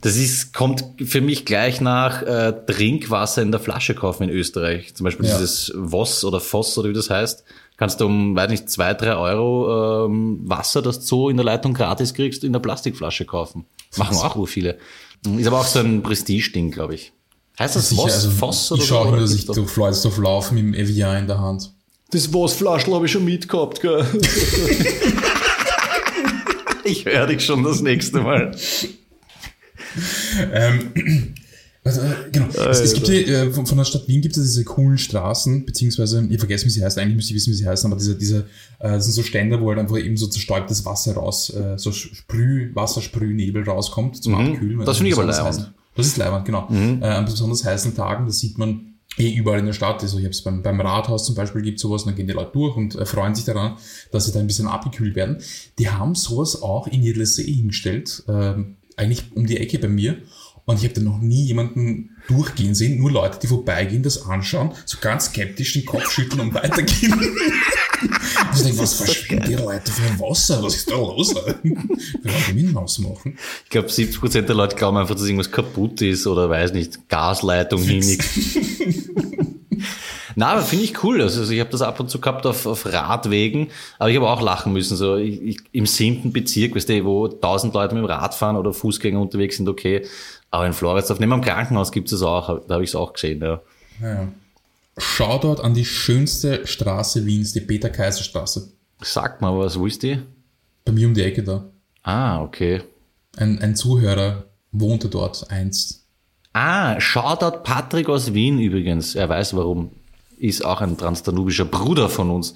[0.01, 4.93] Das ist, kommt für mich gleich nach äh, Trinkwasser in der Flasche kaufen in Österreich.
[4.93, 5.33] Zum Beispiel Ja.
[5.37, 7.43] dieses Voss oder Voss oder wie das heißt.
[7.77, 11.45] Kannst du um, weiß nicht, zwei, drei Euro ähm, Wasser, das du so in der
[11.45, 13.65] Leitung gratis kriegst, in der Plastikflasche kaufen.
[13.97, 14.77] Machen auch ur viele.
[15.37, 17.11] Ist aber auch so ein Prestige-Ding, glaube ich.
[17.57, 20.17] Heißt das Sicher, Voss, also Voss oder ich schaue immer, Oder dass ich durch Floydsdorf
[20.17, 21.71] laufe mit dem Evian in der Hand.
[22.11, 24.05] Das Voss-Flaschel habe ich schon mitgehabt, gell?
[26.83, 28.55] ich höre dich schon das nächste Mal.
[30.51, 31.33] Ähm,
[31.85, 32.47] also, äh, genau.
[32.47, 35.65] Es, es gibt hier, äh, von, von der Stadt Wien gibt es diese coolen Straßen,
[35.65, 38.15] beziehungsweise, ich vergesse, wie sie heißen, eigentlich müsste ich wissen, wie sie heißen, aber diese,
[38.15, 38.39] diese,
[38.79, 41.91] äh, das sind so Stände, wo halt einfach eben so zerstäubtes Wasser raus, äh, so
[41.91, 44.79] Sprüh, Wassersprühnebel rauskommt zum Abkühlen.
[44.79, 45.73] weil Das finde ich aber leibend.
[45.95, 46.67] Das ist leibend, genau.
[46.71, 50.01] Äh, an besonders heißen Tagen, das sieht man eh überall in der Stadt.
[50.01, 52.33] Also ich habe es beim, beim Rathaus zum Beispiel gibt sowas, und dann gehen die
[52.33, 53.77] Leute durch und äh, freuen sich daran,
[54.11, 55.37] dass sie da ein bisschen abgekühlt werden.
[55.79, 60.17] Die haben sowas auch in Jedlesee hingestellt, ähm, eigentlich um die Ecke bei mir.
[60.65, 64.71] Und ich habe da noch nie jemanden durchgehen sehen, nur Leute, die vorbeigehen, das anschauen,
[64.85, 67.13] so ganz skeptisch den Kopf schütteln und weitergehen.
[68.53, 70.61] Ich denke, was verschwinden die Leute für ein Wasser?
[70.61, 71.33] Was ist da los?
[71.33, 73.37] Wir wollen den ausmachen.
[73.63, 77.07] Ich glaube, 70 Prozent der Leute glauben einfach, dass irgendwas kaputt ist oder weiß nicht,
[77.09, 78.23] Gasleitung hinig.
[80.35, 81.21] Na, aber finde ich cool.
[81.21, 84.41] Also ich habe das ab und zu gehabt auf, auf Radwegen, aber ich habe auch
[84.41, 84.97] lachen müssen.
[84.97, 88.57] So ich, ich, im siebten Bezirk, weißt du, wo tausend Leute mit dem Rad fahren
[88.57, 90.05] oder Fußgänger unterwegs sind, okay.
[90.51, 93.41] Aber in Floridsdorf, neben am Krankenhaus gibt es auch, da habe ich es auch gesehen.
[93.41, 93.61] Ja.
[94.01, 94.27] Ja.
[94.97, 98.71] Shoutout an die schönste Straße Wiens, die Peter-Kaiser-Straße.
[99.01, 100.23] Sag mal, was willst du?
[100.85, 101.65] Bei mir um die Ecke da.
[102.03, 102.81] Ah, okay.
[103.35, 106.05] Ein, ein Zuhörer wohnte dort einst.
[106.53, 109.15] Ah, Shoutout Patrick aus Wien übrigens.
[109.15, 109.91] Er weiß warum.
[110.37, 112.55] Ist auch ein transdanubischer Bruder von uns.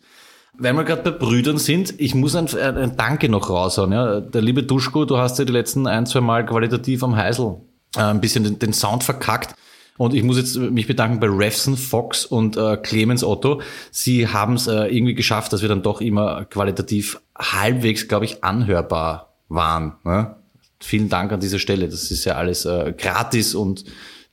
[0.58, 3.92] Wenn wir gerade bei Brüdern sind, ich muss ein, ein Danke noch raushauen.
[3.92, 4.22] Ja.
[4.22, 7.58] Der liebe Duschko, du hast ja die letzten ein, zwei Mal qualitativ am Heisel
[7.96, 9.56] äh, ein bisschen den, den Sound verkackt.
[9.98, 13.62] Und ich muss jetzt mich bedanken bei Refson, Fox und äh, Clemens Otto.
[13.92, 18.42] Sie haben es äh, irgendwie geschafft, dass wir dann doch immer qualitativ halbwegs, glaube ich,
[18.44, 19.96] anhörbar waren.
[20.06, 20.36] Ne?
[20.80, 21.90] Vielen Dank an dieser Stelle.
[21.90, 23.84] Das ist ja alles äh, gratis und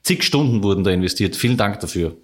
[0.02, 1.34] zig Stunden wurden da investiert.
[1.34, 2.16] Vielen Dank dafür.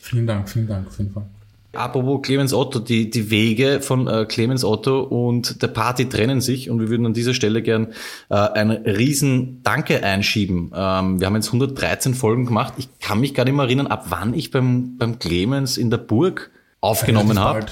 [0.00, 1.28] Vielen Dank, vielen Dank jeden Fall.
[1.76, 6.70] Apropos Clemens Otto, die, die Wege von äh, Clemens Otto und der Party trennen sich
[6.70, 7.88] und wir würden an dieser Stelle gern
[8.28, 10.72] äh, ein riesen Danke einschieben.
[10.74, 12.74] Ähm, wir haben jetzt 113 Folgen gemacht.
[12.78, 15.98] Ich kann mich gar nicht mehr erinnern, ab wann ich beim, beim Clemens in der
[15.98, 16.50] Burg
[16.80, 17.66] aufgenommen habe.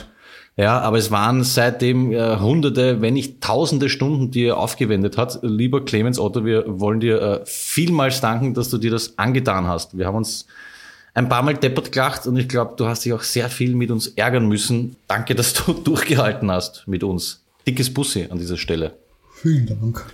[0.57, 5.41] Ja, aber es waren seitdem äh, hunderte, wenn nicht tausende Stunden, die er aufgewendet hat.
[5.43, 9.99] Lieber Clemens Otto, wir wollen dir äh, vielmals danken, dass du dir das angetan hast.
[9.99, 10.47] Wir haben uns
[11.15, 13.91] ein paar Mal deppert gelacht und ich glaube, du hast dich auch sehr viel mit
[13.91, 14.97] uns ärgern müssen.
[15.09, 17.41] Danke, dass du durchgehalten hast mit uns.
[17.67, 18.97] Dickes Bussi an dieser Stelle.
[19.41, 20.05] Vielen Dank.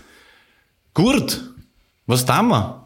[0.95, 1.43] Gut,
[2.07, 2.77] was tun wir?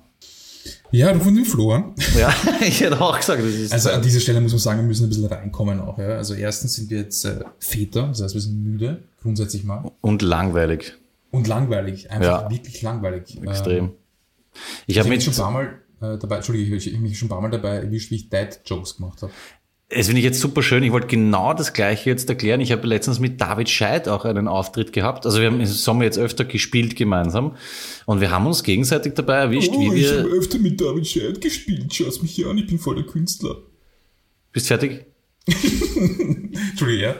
[0.91, 1.93] Ja, du von den Flo.
[2.17, 4.87] Ja, ich hätte auch gesagt, das ist Also an dieser Stelle muss man sagen, wir
[4.87, 5.99] müssen ein bisschen reinkommen auch.
[5.99, 6.17] Ja.
[6.17, 9.91] Also erstens sind wir jetzt äh, Väter, das heißt, wir sind müde, grundsätzlich mal.
[10.01, 10.95] und langweilig,
[11.33, 12.51] Und langweilig, einfach Ja.
[12.51, 13.37] wirklich langweilig.
[13.43, 13.85] extrem.
[13.87, 13.93] Ähm,
[14.87, 15.79] Ich habe mich schon ein paar Mal
[16.15, 18.97] äh, dabei, Entschuldige, ich habe mich schon ein paar Mal dabei erwischt, wie ich Dad-Jokes
[18.97, 19.33] gemacht habe.
[19.89, 20.83] Es finde ich jetzt super schön.
[20.83, 22.61] Ich wollte genau das Gleiche jetzt erklären.
[22.61, 25.25] Ich habe letztens mit David Scheid auch einen Auftritt gehabt.
[25.27, 27.57] Also wir haben im Sommer jetzt öfter gespielt gemeinsam
[28.07, 30.25] und wir haben uns gegenseitig dabei erwischt, Oh, wie wir.
[30.25, 33.57] öfter mit David Scheid gespielt, schau's mich hier an, ich bin voll der Künstler.
[34.53, 35.05] Bist fertig?
[35.47, 37.15] Entschuldige, ja?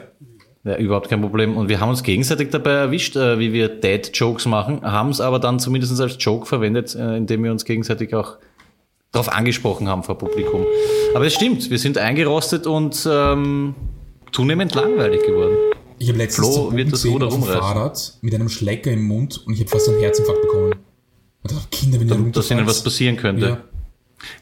[0.65, 1.55] Ja, überhaupt kein Problem.
[1.55, 5.37] Und wir haben uns gegenseitig dabei erwischt, äh, wie wir Dad-Jokes machen, haben es aber
[5.39, 8.37] dann zumindest als Joke verwendet, äh, indem wir uns gegenseitig auch
[9.15, 10.65] darauf angesprochen haben vor Publikum.
[11.15, 13.75] Aber es stimmt, wir sind eingerostet und ähm,
[14.31, 15.55] zunehmend langweilig geworden.
[15.97, 17.61] Ich habe letztens Flo wird das Ruder auf dem rumreißen.
[17.61, 20.75] Fahrrad mit einem Schlecker im Mund und ich habe fast einen Herzinfarkt bekommen.
[21.43, 23.47] Und dachte, Kinder, wenn ihr Dass ihnen was passieren könnte.
[23.47, 23.57] Ja.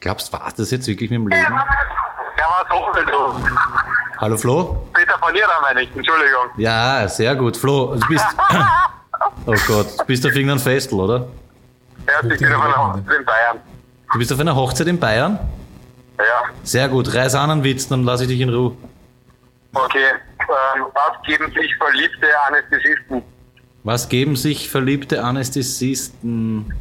[0.00, 1.42] Glaubst du, war das jetzt wirklich mit dem Leben?
[1.42, 3.48] Ja, hoch du?
[4.18, 4.88] Hallo Flo?
[4.94, 6.46] Peter von Ira meine ich, Entschuldigung.
[6.56, 7.56] Ja, sehr gut.
[7.56, 8.24] Flo, du bist.
[9.46, 11.28] Oh Gott, du bist auf irgendeinem Festel, oder?
[12.06, 13.58] Er ist wieder von der Hochzeit in Bayern.
[14.14, 15.40] Du bist auf einer Hochzeit in Bayern?
[16.18, 16.24] Ja,
[16.62, 18.76] Sehr gut, reiß an einen Witz, dann lasse ich dich in Ruhe.
[19.74, 20.12] okay.
[20.38, 23.22] Ähm, was geben sich verliebte Anästhesisten?
[23.82, 26.72] Was geben sich verliebte Anästhesisten?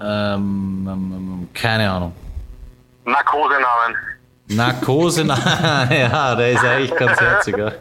[0.00, 2.14] Ähm, ähm, ähm, keine Ahnung.
[3.04, 3.96] Narkosenamen.
[4.46, 7.56] Narkose, na, ja, der ist eigentlich ganz herzig.
[7.56, 7.72] Ja,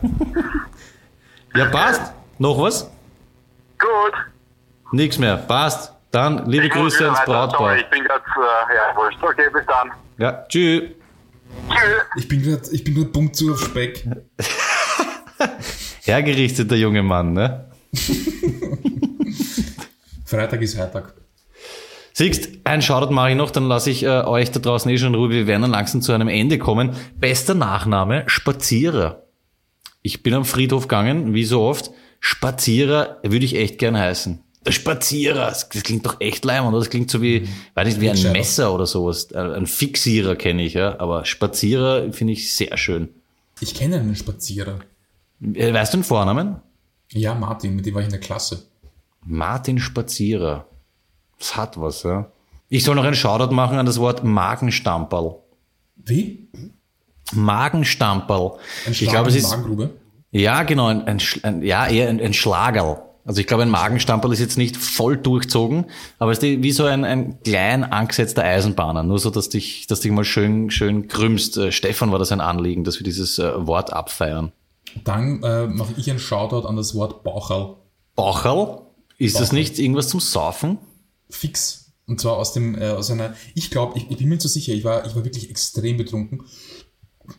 [1.55, 2.11] ja passt.
[2.39, 2.89] Noch was?
[3.78, 4.13] Gut.
[4.93, 5.38] Nix mehr.
[5.38, 5.92] Passt.
[6.14, 7.32] Dann liebe Ich Grüße ans weiter.
[7.32, 7.70] Brautpaar.
[7.70, 9.18] Sorry, ich bin gerade, äh, ja, wurscht.
[9.20, 9.91] Okay, bis dann.
[10.20, 10.84] Ja, tschüss.
[11.70, 12.01] Tschüss.
[12.18, 14.07] Ich bin gerade ich bin grad Punkt zu auf Speck.
[16.03, 17.72] Hergerichteter junge Mann, ne?
[20.26, 21.16] Freitag ist Freitag.
[22.14, 25.16] Siehst, ein Shoutout mache ich noch, dann lasse ich äh, euch da draußen eh schon
[25.16, 25.32] in Ruhe.
[25.32, 26.95] Wir werden dann langsam zu einem Ende kommen.
[27.16, 29.24] Bester Nachname, Spazierer.
[30.03, 31.89] Ich bin am Friedhof gegangen, wie so oft.
[32.20, 34.43] Spazierer würde ich echt gern heißen.
[34.66, 36.80] Der Spazierer, das klingt doch echt leimend, oder?
[36.80, 39.32] Das klingt so wie, weiß nicht, wie ein Messer oder sowas.
[39.34, 40.99] Ein Fixierer kenne ich, ja.
[40.99, 43.09] Aber Spazierer finde ich sehr schön.
[43.59, 44.80] Ich kenne einen Spazierer.
[45.53, 46.57] Äh, Weißt du den Vornamen?
[47.11, 48.64] Ja, Martin, mit dem war ich in der Klasse.
[49.26, 50.66] Martin Spazierer.
[51.38, 52.32] Das hat was, ja.
[52.70, 55.36] Ich soll noch einen Shoutout machen an das Wort Magenstamperl.
[55.97, 56.47] Wie?
[57.34, 58.53] Magenstamperl.
[58.86, 59.91] Ein Ich glaube, es ist, Magengrube?
[60.32, 63.01] ja, genau, ein, ein, ein ja, eher ein, ein Schlagerl.
[63.26, 65.86] Also ich glaube, ein Magenstamperl ist jetzt nicht voll durchzogen,
[66.19, 69.03] aber es ist wie so ein, ein klein angesetzter Eisenbahner.
[69.03, 71.57] Nur so, dass dich, dass dich mal schön, schön krümmst.
[71.57, 74.51] Äh, Stefan war das ein Anliegen, dass wir dieses äh, Wort abfeiern.
[75.05, 77.78] Dann äh, mache ich einen Shoutout an das Wort Baucherl.
[78.15, 78.82] Baucherl?
[79.17, 79.59] Ist das Baucherl.
[79.59, 80.78] nicht irgendwas zum Saufen?
[81.30, 81.93] Fix.
[82.05, 84.49] Und zwar aus dem, äh, aus einer, ich glaube, ich, ich bin mir nicht so
[84.49, 86.43] sicher, ich war, ich war wirklich extrem betrunken.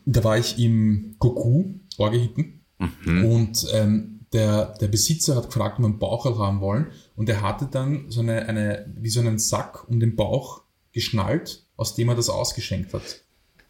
[0.05, 2.65] Da war ich im Goku, Orgehitten.
[3.05, 6.87] Und ähm, der, der Besitzer hat gefragt, ob wir einen Baucherl haben wollen.
[7.15, 10.61] Und er hatte dann so eine, eine, wie so einen Sack um den Bauch
[10.91, 13.21] geschnallt, aus dem er das ausgeschenkt hat.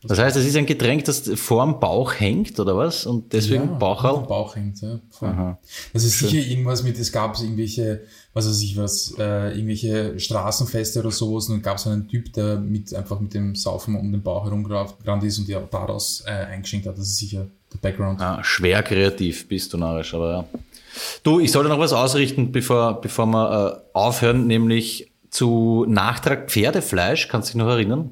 [0.08, 3.08] Das heißt, es ist ein Getränk, das vorm Bauch hängt, oder was?
[3.08, 4.18] Und deswegen Ja, Baucherl?
[4.18, 5.00] am Bauch hängt, ja.
[5.22, 5.58] Aha.
[5.94, 8.02] Das ist sicher irgendwas mit, es gab irgendwelche,
[8.34, 12.34] was weiß ich was, äh, irgendwelche Straßenfeste oder sowas und dann gab es einen Typ,
[12.34, 16.30] der mit einfach mit dem Saufen um den Bauch herumgerannt ist und ja daraus äh,
[16.30, 16.98] eingeschenkt hat.
[16.98, 17.48] Das ist sicher
[17.82, 18.22] Background.
[18.22, 20.60] Ah, schwer kreativ bist du narrisch, aber ja.
[21.24, 27.28] Du, ich sollte noch was ausrichten, bevor, bevor wir äh, aufhören, nämlich zu Nachtrag Pferdefleisch.
[27.28, 28.12] Kannst du dich noch erinnern?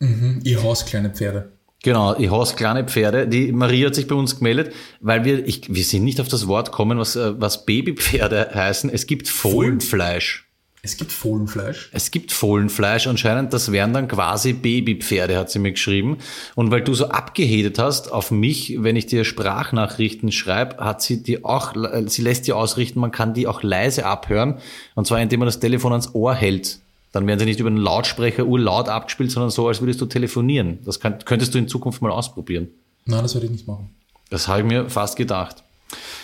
[0.00, 0.40] Mhm.
[0.44, 1.52] Ihr Haus, kleine Pferde.
[1.82, 3.28] Genau, ich hasse kleine Pferde.
[3.28, 6.48] Die Maria hat sich bei uns gemeldet, weil wir, ich, wir sind nicht auf das
[6.48, 8.90] Wort kommen, was, äh, was Babypferde heißen.
[8.90, 10.45] Es gibt Fohlenfleisch.
[10.86, 11.88] Es gibt Fohlenfleisch.
[11.92, 16.18] Es gibt Fohlenfleisch anscheinend, das wären dann quasi Babypferde, hat sie mir geschrieben.
[16.54, 21.24] Und weil du so abgehedet hast auf mich, wenn ich dir Sprachnachrichten schreibe, hat sie
[21.24, 21.74] die auch,
[22.06, 24.58] sie lässt dir ausrichten, man kann die auch leise abhören.
[24.94, 26.78] Und zwar indem man das Telefon ans Ohr hält.
[27.10, 30.78] Dann werden sie nicht über den Lautsprecher urlaut abgespielt, sondern so, als würdest du telefonieren.
[30.84, 32.68] Das kann, könntest du in Zukunft mal ausprobieren.
[33.06, 33.90] Nein, das werde ich nicht machen.
[34.30, 35.64] Das habe ich mir fast gedacht.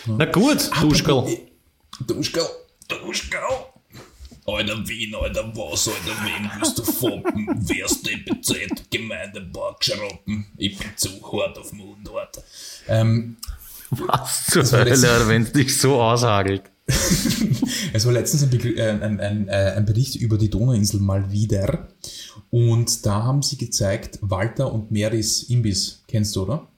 [0.07, 1.25] Na gut, Duschkel.
[2.07, 2.45] Duschkel.
[2.87, 3.41] Duschkel.
[4.45, 7.47] Alter Wien, Alter was, Alter wen willst du foppen?
[7.69, 10.47] Wärst DPZ, Gemeindepark Schroppen.
[10.57, 12.43] Ich bin zu hart auf Mundort.
[12.89, 13.37] Ähm,
[13.91, 16.63] Was zur Hölle, wenn es dich so aushagelt.
[17.95, 21.89] Es war letztens ein, äh, ein, ein, äh, ein Bericht über die Donauinsel mal wieder.
[22.51, 26.03] Und da haben sie gezeigt, Walter und Marys Imbiss.
[26.09, 26.69] Kennst du, oder?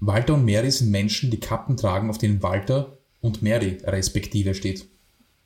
[0.00, 4.89] Walter und Mary sind Menschen, die Kappen tragen, auf denen Walter und Mary respektive steht.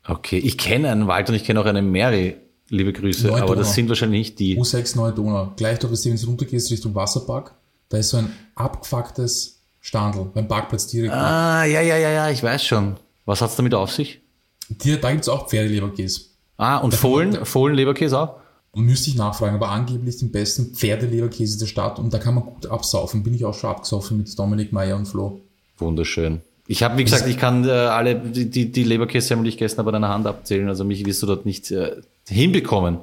[0.07, 2.36] Okay, ich kenne einen Wald und ich kenne auch eine Mary.
[2.68, 4.59] Liebe Grüße, Neue aber das sind wahrscheinlich nicht die.
[4.59, 5.52] U6 Neue Donau.
[5.57, 7.55] Gleich dort, wenn du runtergehst Richtung Wasserpark,
[7.88, 11.12] da ist so ein abgefucktes Standel beim Parkplatz direkt.
[11.12, 12.96] Ah, ja, ja, ja, ja, ich weiß schon.
[13.26, 14.20] Was hat's damit auf sich?
[14.68, 16.22] Dir, da gibt's auch Pferdeleberkäse.
[16.57, 18.36] Ah, und Fohlen, Fohlenleberkäse auch?
[18.72, 22.44] Und müsste ich nachfragen, aber angeblich den besten Pferdeleberkäse der Stadt und da kann man
[22.44, 23.22] gut absaufen.
[23.22, 25.40] Bin ich auch schon abgesoffen mit Dominik Meyer und Flo.
[25.78, 26.40] Wunderschön.
[26.66, 29.78] Ich habe, wie gesagt, ich kann äh, alle die, die, die Leberkäse, die ich gegessen
[29.78, 30.68] habe, an einer Hand abzählen.
[30.68, 31.96] Also mich wirst du dort nicht äh,
[32.28, 32.98] hinbekommen.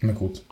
[0.00, 0.42] Na gut.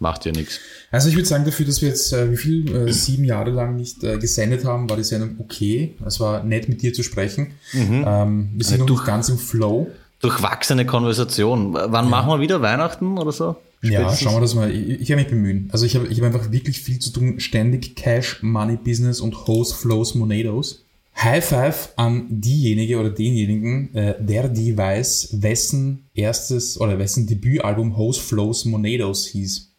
[0.00, 0.58] Macht ja nichts.
[0.90, 3.76] Also ich würde sagen, dafür, dass wir jetzt äh, wie viel, äh, sieben Jahre lang
[3.76, 5.94] nicht äh, gesendet haben, war die Sendung okay.
[6.04, 7.52] Es war nett mit dir zu sprechen.
[7.72, 9.88] Ähm, wir sind noch nicht ganz im Flow.
[10.20, 11.74] Durchwachsene Konversation.
[11.74, 13.56] Wann machen wir wieder Weihnachten oder so?
[13.82, 14.20] Ja, Spätestens?
[14.20, 14.70] schauen wir das mal.
[14.70, 15.68] Ich, ich werde mich bemühen.
[15.70, 17.38] Also ich habe ich hab einfach wirklich viel zu tun.
[17.38, 20.83] Ständig Cash, Money, Business und Hose, Flows, Monados.
[21.16, 27.96] High Five an diejenige oder denjenigen, äh, der die weiß, wessen erstes oder wessen Debütalbum
[27.96, 29.70] Hose, Flows, Monados hieß.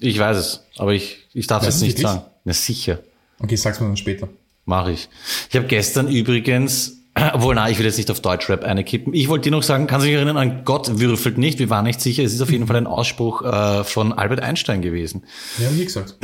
[0.00, 2.06] Ich weiß es, aber ich, ich darf es nicht wirklich?
[2.06, 2.22] sagen.
[2.44, 3.00] Na sicher.
[3.38, 4.28] Okay, sag's mir dann später.
[4.64, 5.08] Mache ich.
[5.48, 6.98] Ich habe gestern übrigens,
[7.32, 9.14] obwohl nein, ich will jetzt nicht auf Deutschrap eine kippen.
[9.14, 11.58] Ich wollte dir noch sagen, kannst du dich erinnern an Gott würfelt nicht?
[11.58, 12.22] Wir waren nicht sicher.
[12.24, 15.24] Es ist auf jeden Fall ein Ausspruch äh, von Albert Einstein gewesen.
[15.58, 16.14] Ja, hab ich eh gesagt.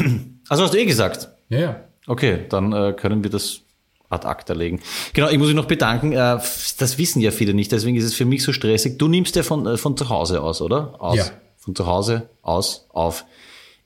[0.49, 1.29] Also hast du eh gesagt.
[1.49, 1.81] Ja, ja.
[2.07, 3.61] Okay, dann äh, können wir das
[4.09, 4.81] ad acta legen.
[5.13, 6.13] Genau, ich muss mich noch bedanken.
[6.13, 6.39] Äh,
[6.79, 8.99] das wissen ja viele nicht, deswegen ist es für mich so stressig.
[8.99, 10.95] Du nimmst ja von, äh, von zu Hause aus, oder?
[11.01, 11.17] Aus.
[11.17, 11.25] Ja.
[11.59, 13.25] Von zu Hause aus auf.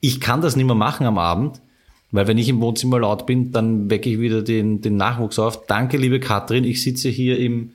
[0.01, 1.61] Ich kann das nicht mehr machen am Abend,
[2.11, 5.67] weil wenn ich im Wohnzimmer laut bin, dann wecke ich wieder den, den Nachwuchs auf.
[5.67, 6.65] Danke, liebe Katrin.
[6.65, 7.73] Ich sitze hier im,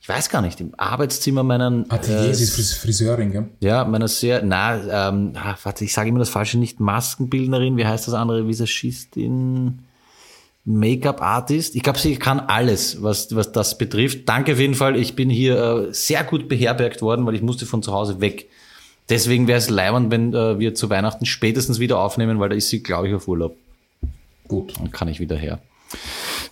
[0.00, 3.48] ich weiß gar nicht, im Arbeitszimmer meiner, Atelier, äh, ist Fris Friseurin, gell?
[3.60, 7.86] ja, meiner sehr, na, ähm, ah, warte, ich sage immer das Falsche, nicht Maskenbildnerin, wie
[7.86, 9.80] heißt das andere, Visagistin,
[10.68, 11.74] Make-up-Artist.
[11.76, 14.28] Ich glaube, sie kann alles, was, was das betrifft.
[14.28, 17.64] Danke auf jeden Fall, ich bin hier äh, sehr gut beherbergt worden, weil ich musste
[17.64, 18.48] von zu Hause weg.
[19.08, 22.68] Deswegen wäre es leibend, wenn äh, wir zu Weihnachten spätestens wieder aufnehmen, weil da ist
[22.68, 23.56] sie, glaube ich, auf Urlaub.
[24.46, 24.74] Gut.
[24.78, 25.58] Dann kann ich wieder her.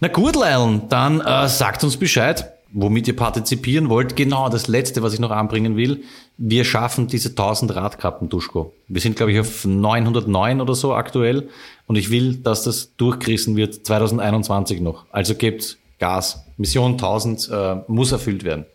[0.01, 4.16] Na gut, Leilon, dann äh, sagt uns Bescheid, womit ihr partizipieren wollt.
[4.16, 6.03] Genau, das Letzte, was ich noch anbringen will.
[6.37, 8.74] Wir schaffen diese 1000 Radkappen, Duschko.
[8.87, 11.49] Wir sind, glaube ich, auf 909 oder so aktuell.
[11.87, 15.07] Und ich will, dass das durchgerissen wird 2021 noch.
[15.11, 16.45] Also gebt Gas.
[16.59, 18.66] Mission 1000 äh, muss erfüllt werden.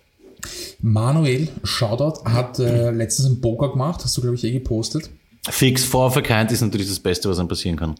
[0.79, 5.11] Manuel Shoutout hat äh, letztens einen Poker gemacht, hast du, glaube ich, eh gepostet.
[5.47, 7.95] Fix Kind ist natürlich das Beste, was einem passieren kann.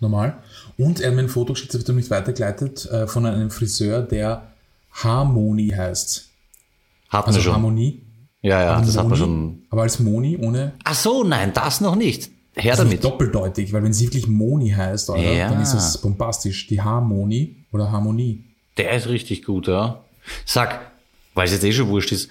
[0.00, 0.36] Normal.
[0.76, 4.02] Und er hat mir ein Foto geschickt, das wird nicht weitergeleitet, äh, von einem Friseur,
[4.02, 4.49] der
[5.04, 6.28] Harmony heißt.
[7.08, 7.54] Hatten Also schon.
[7.54, 8.02] Harmonie.
[8.42, 9.62] Ja, ja, aber das hat man Moni, schon.
[9.70, 12.30] Aber als Moni ohne Ach so, nein, das noch nicht.
[12.56, 13.04] Her nicht damit.
[13.04, 15.50] doppeldeutig, weil wenn sie wirklich Moni heißt, Alter, Ja.
[15.50, 16.66] dann ist es bombastisch.
[16.68, 18.44] Die Harmonie oder Harmonie.
[18.76, 20.04] Der ist richtig gut, ja.
[20.46, 20.80] Sag,
[21.34, 22.30] weil es jetzt eh schon wurscht ist,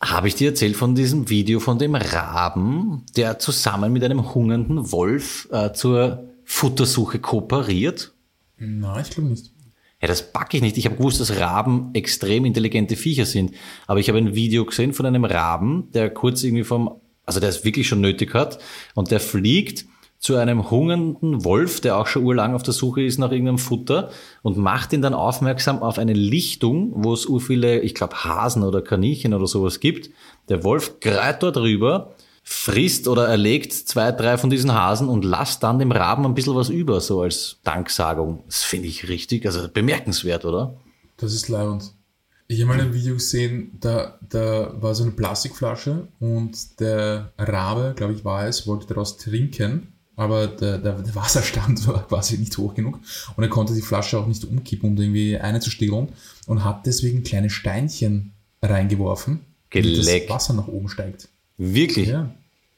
[0.00, 4.90] habe ich dir erzählt von diesem Video von dem Raben, der zusammen mit einem hungernden
[4.92, 8.12] Wolf äh, zur Futtersuche kooperiert?
[8.58, 9.50] Nein, ich glaube nicht.
[10.04, 10.76] Ja, das packe ich nicht.
[10.76, 13.52] Ich habe gewusst, dass Raben extrem intelligente Viecher sind.
[13.86, 17.48] Aber ich habe ein Video gesehen von einem Raben, der kurz irgendwie vom, also der
[17.48, 18.58] es wirklich schon nötig hat,
[18.94, 19.86] und der fliegt
[20.18, 24.10] zu einem hungernden Wolf, der auch schon urlang auf der Suche ist nach irgendeinem Futter
[24.42, 28.62] und macht ihn dann aufmerksam auf eine Lichtung, wo es ur viele, ich glaube, Hasen
[28.62, 30.10] oder Kaninchen oder sowas gibt.
[30.50, 32.14] Der Wolf greift dort rüber,
[32.46, 36.54] frisst oder erlegt zwei, drei von diesen Hasen und lasst dann dem Raben ein bisschen
[36.54, 38.44] was über, so als Danksagung.
[38.46, 40.76] Das finde ich richtig, also bemerkenswert, oder?
[41.16, 41.94] Das ist leibend.
[42.46, 47.94] Ich habe mal ein Video gesehen, da, da war so eine Plastikflasche und der Rabe,
[47.96, 52.58] glaube ich war es, wollte daraus trinken, aber der, der, der Wasserstand war quasi nicht
[52.58, 53.00] hoch genug
[53.36, 56.10] und er konnte die Flasche auch nicht umkippen, um irgendwie eine zu stehlen
[56.46, 61.30] und hat deswegen kleine Steinchen reingeworfen, damit das Wasser nach oben steigt.
[61.58, 62.08] Wirklich?
[62.08, 62.30] Ja.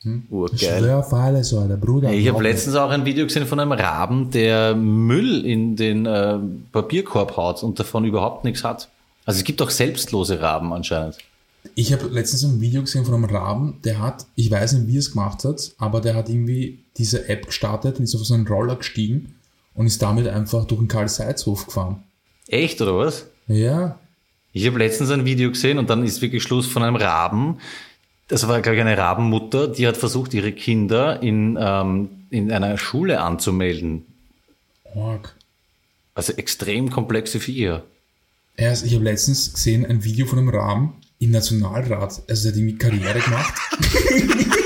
[0.04, 0.90] Ich Urgeil.
[0.90, 2.12] auf alles, Alter, Bruder.
[2.12, 6.38] Ich habe letztens auch ein Video gesehen von einem Raben, der Müll in den äh,
[6.70, 8.88] Papierkorb haut und davon überhaupt nichts hat.
[9.24, 11.18] Also es gibt auch selbstlose Raben anscheinend.
[11.74, 14.96] Ich habe letztens ein Video gesehen von einem Raben, der hat, ich weiß nicht, wie
[14.96, 18.34] er es gemacht hat, aber der hat irgendwie diese App gestartet und ist auf so
[18.34, 19.34] einen Roller gestiegen
[19.74, 22.04] und ist damit einfach durch den Karl-Seitz-Hof gefahren.
[22.46, 23.26] Echt, oder was?
[23.48, 23.98] Ja,
[24.52, 27.58] Ich habe letztens ein Video gesehen und dann ist wirklich Schluss von einem Raben.
[28.28, 32.76] Das war, glaube ich, eine Rabenmutter, die hat versucht, ihre Kinder in, ähm, in einer
[32.76, 34.04] Schule anzumelden.
[34.94, 35.36] arg.
[36.14, 37.84] Also extrem komplexe Viecher.
[38.56, 42.22] Erst, ich habe letztens gesehen ein Video von einem Raben im Nationalrat.
[42.28, 43.54] Also der hat irgendwie Karriere gemacht.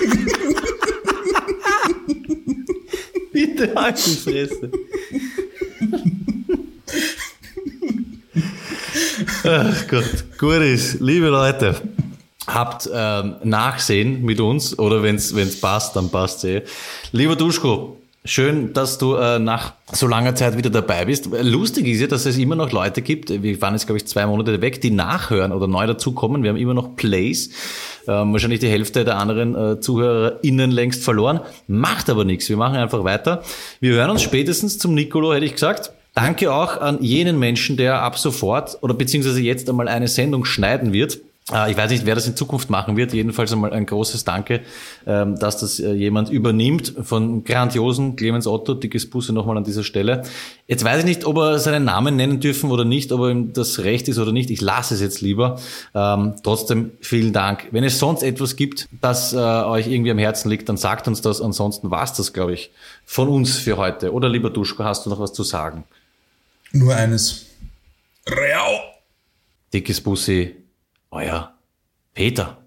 [3.32, 4.70] Bitte halt die Fresse.
[9.44, 11.00] Ach Gott, gut ist.
[11.00, 11.80] Liebe Leute,
[12.54, 16.62] habt ähm, Nachsehen mit uns oder wenn es passt, dann passt eh.
[17.12, 21.28] Lieber Duschko, schön, dass du äh, nach so langer Zeit wieder dabei bist.
[21.42, 24.26] Lustig ist ja, dass es immer noch Leute gibt, wir waren jetzt glaube ich zwei
[24.26, 26.42] Monate weg, die nachhören oder neu dazukommen.
[26.42, 27.50] Wir haben immer noch Plays.
[28.06, 31.40] Ähm, wahrscheinlich die Hälfte der anderen äh, ZuhörerInnen längst verloren.
[31.66, 32.48] Macht aber nichts.
[32.48, 33.42] Wir machen einfach weiter.
[33.80, 35.92] Wir hören uns spätestens zum Nicolo, hätte ich gesagt.
[36.14, 40.92] Danke auch an jenen Menschen, der ab sofort oder beziehungsweise jetzt einmal eine Sendung schneiden
[40.92, 41.20] wird.
[41.52, 43.12] Äh, Ich weiß nicht, wer das in Zukunft machen wird.
[43.12, 44.60] Jedenfalls einmal ein großes Danke,
[45.06, 48.74] ähm, dass das äh, jemand übernimmt von grandiosen Clemens Otto.
[48.74, 50.22] Dickes Busse nochmal an dieser Stelle.
[50.66, 53.80] Jetzt weiß ich nicht, ob er seinen Namen nennen dürfen oder nicht, ob ihm das
[53.80, 54.50] recht ist oder nicht.
[54.50, 55.58] Ich lasse es jetzt lieber.
[55.94, 57.66] Ähm, trotzdem vielen Dank.
[57.70, 61.20] Wenn es sonst etwas gibt, das äh, euch irgendwie am Herzen liegt, dann sagt uns
[61.20, 61.40] das.
[61.40, 62.70] Ansonsten war's das, glaube ich,
[63.04, 64.12] von uns für heute.
[64.12, 65.84] Oder lieber Duschko, hast du noch was zu sagen?
[66.72, 67.46] Nur eines.
[68.28, 68.80] Real!
[69.72, 70.54] Dickes Bussi,
[71.12, 71.52] euer
[72.14, 72.59] Peter.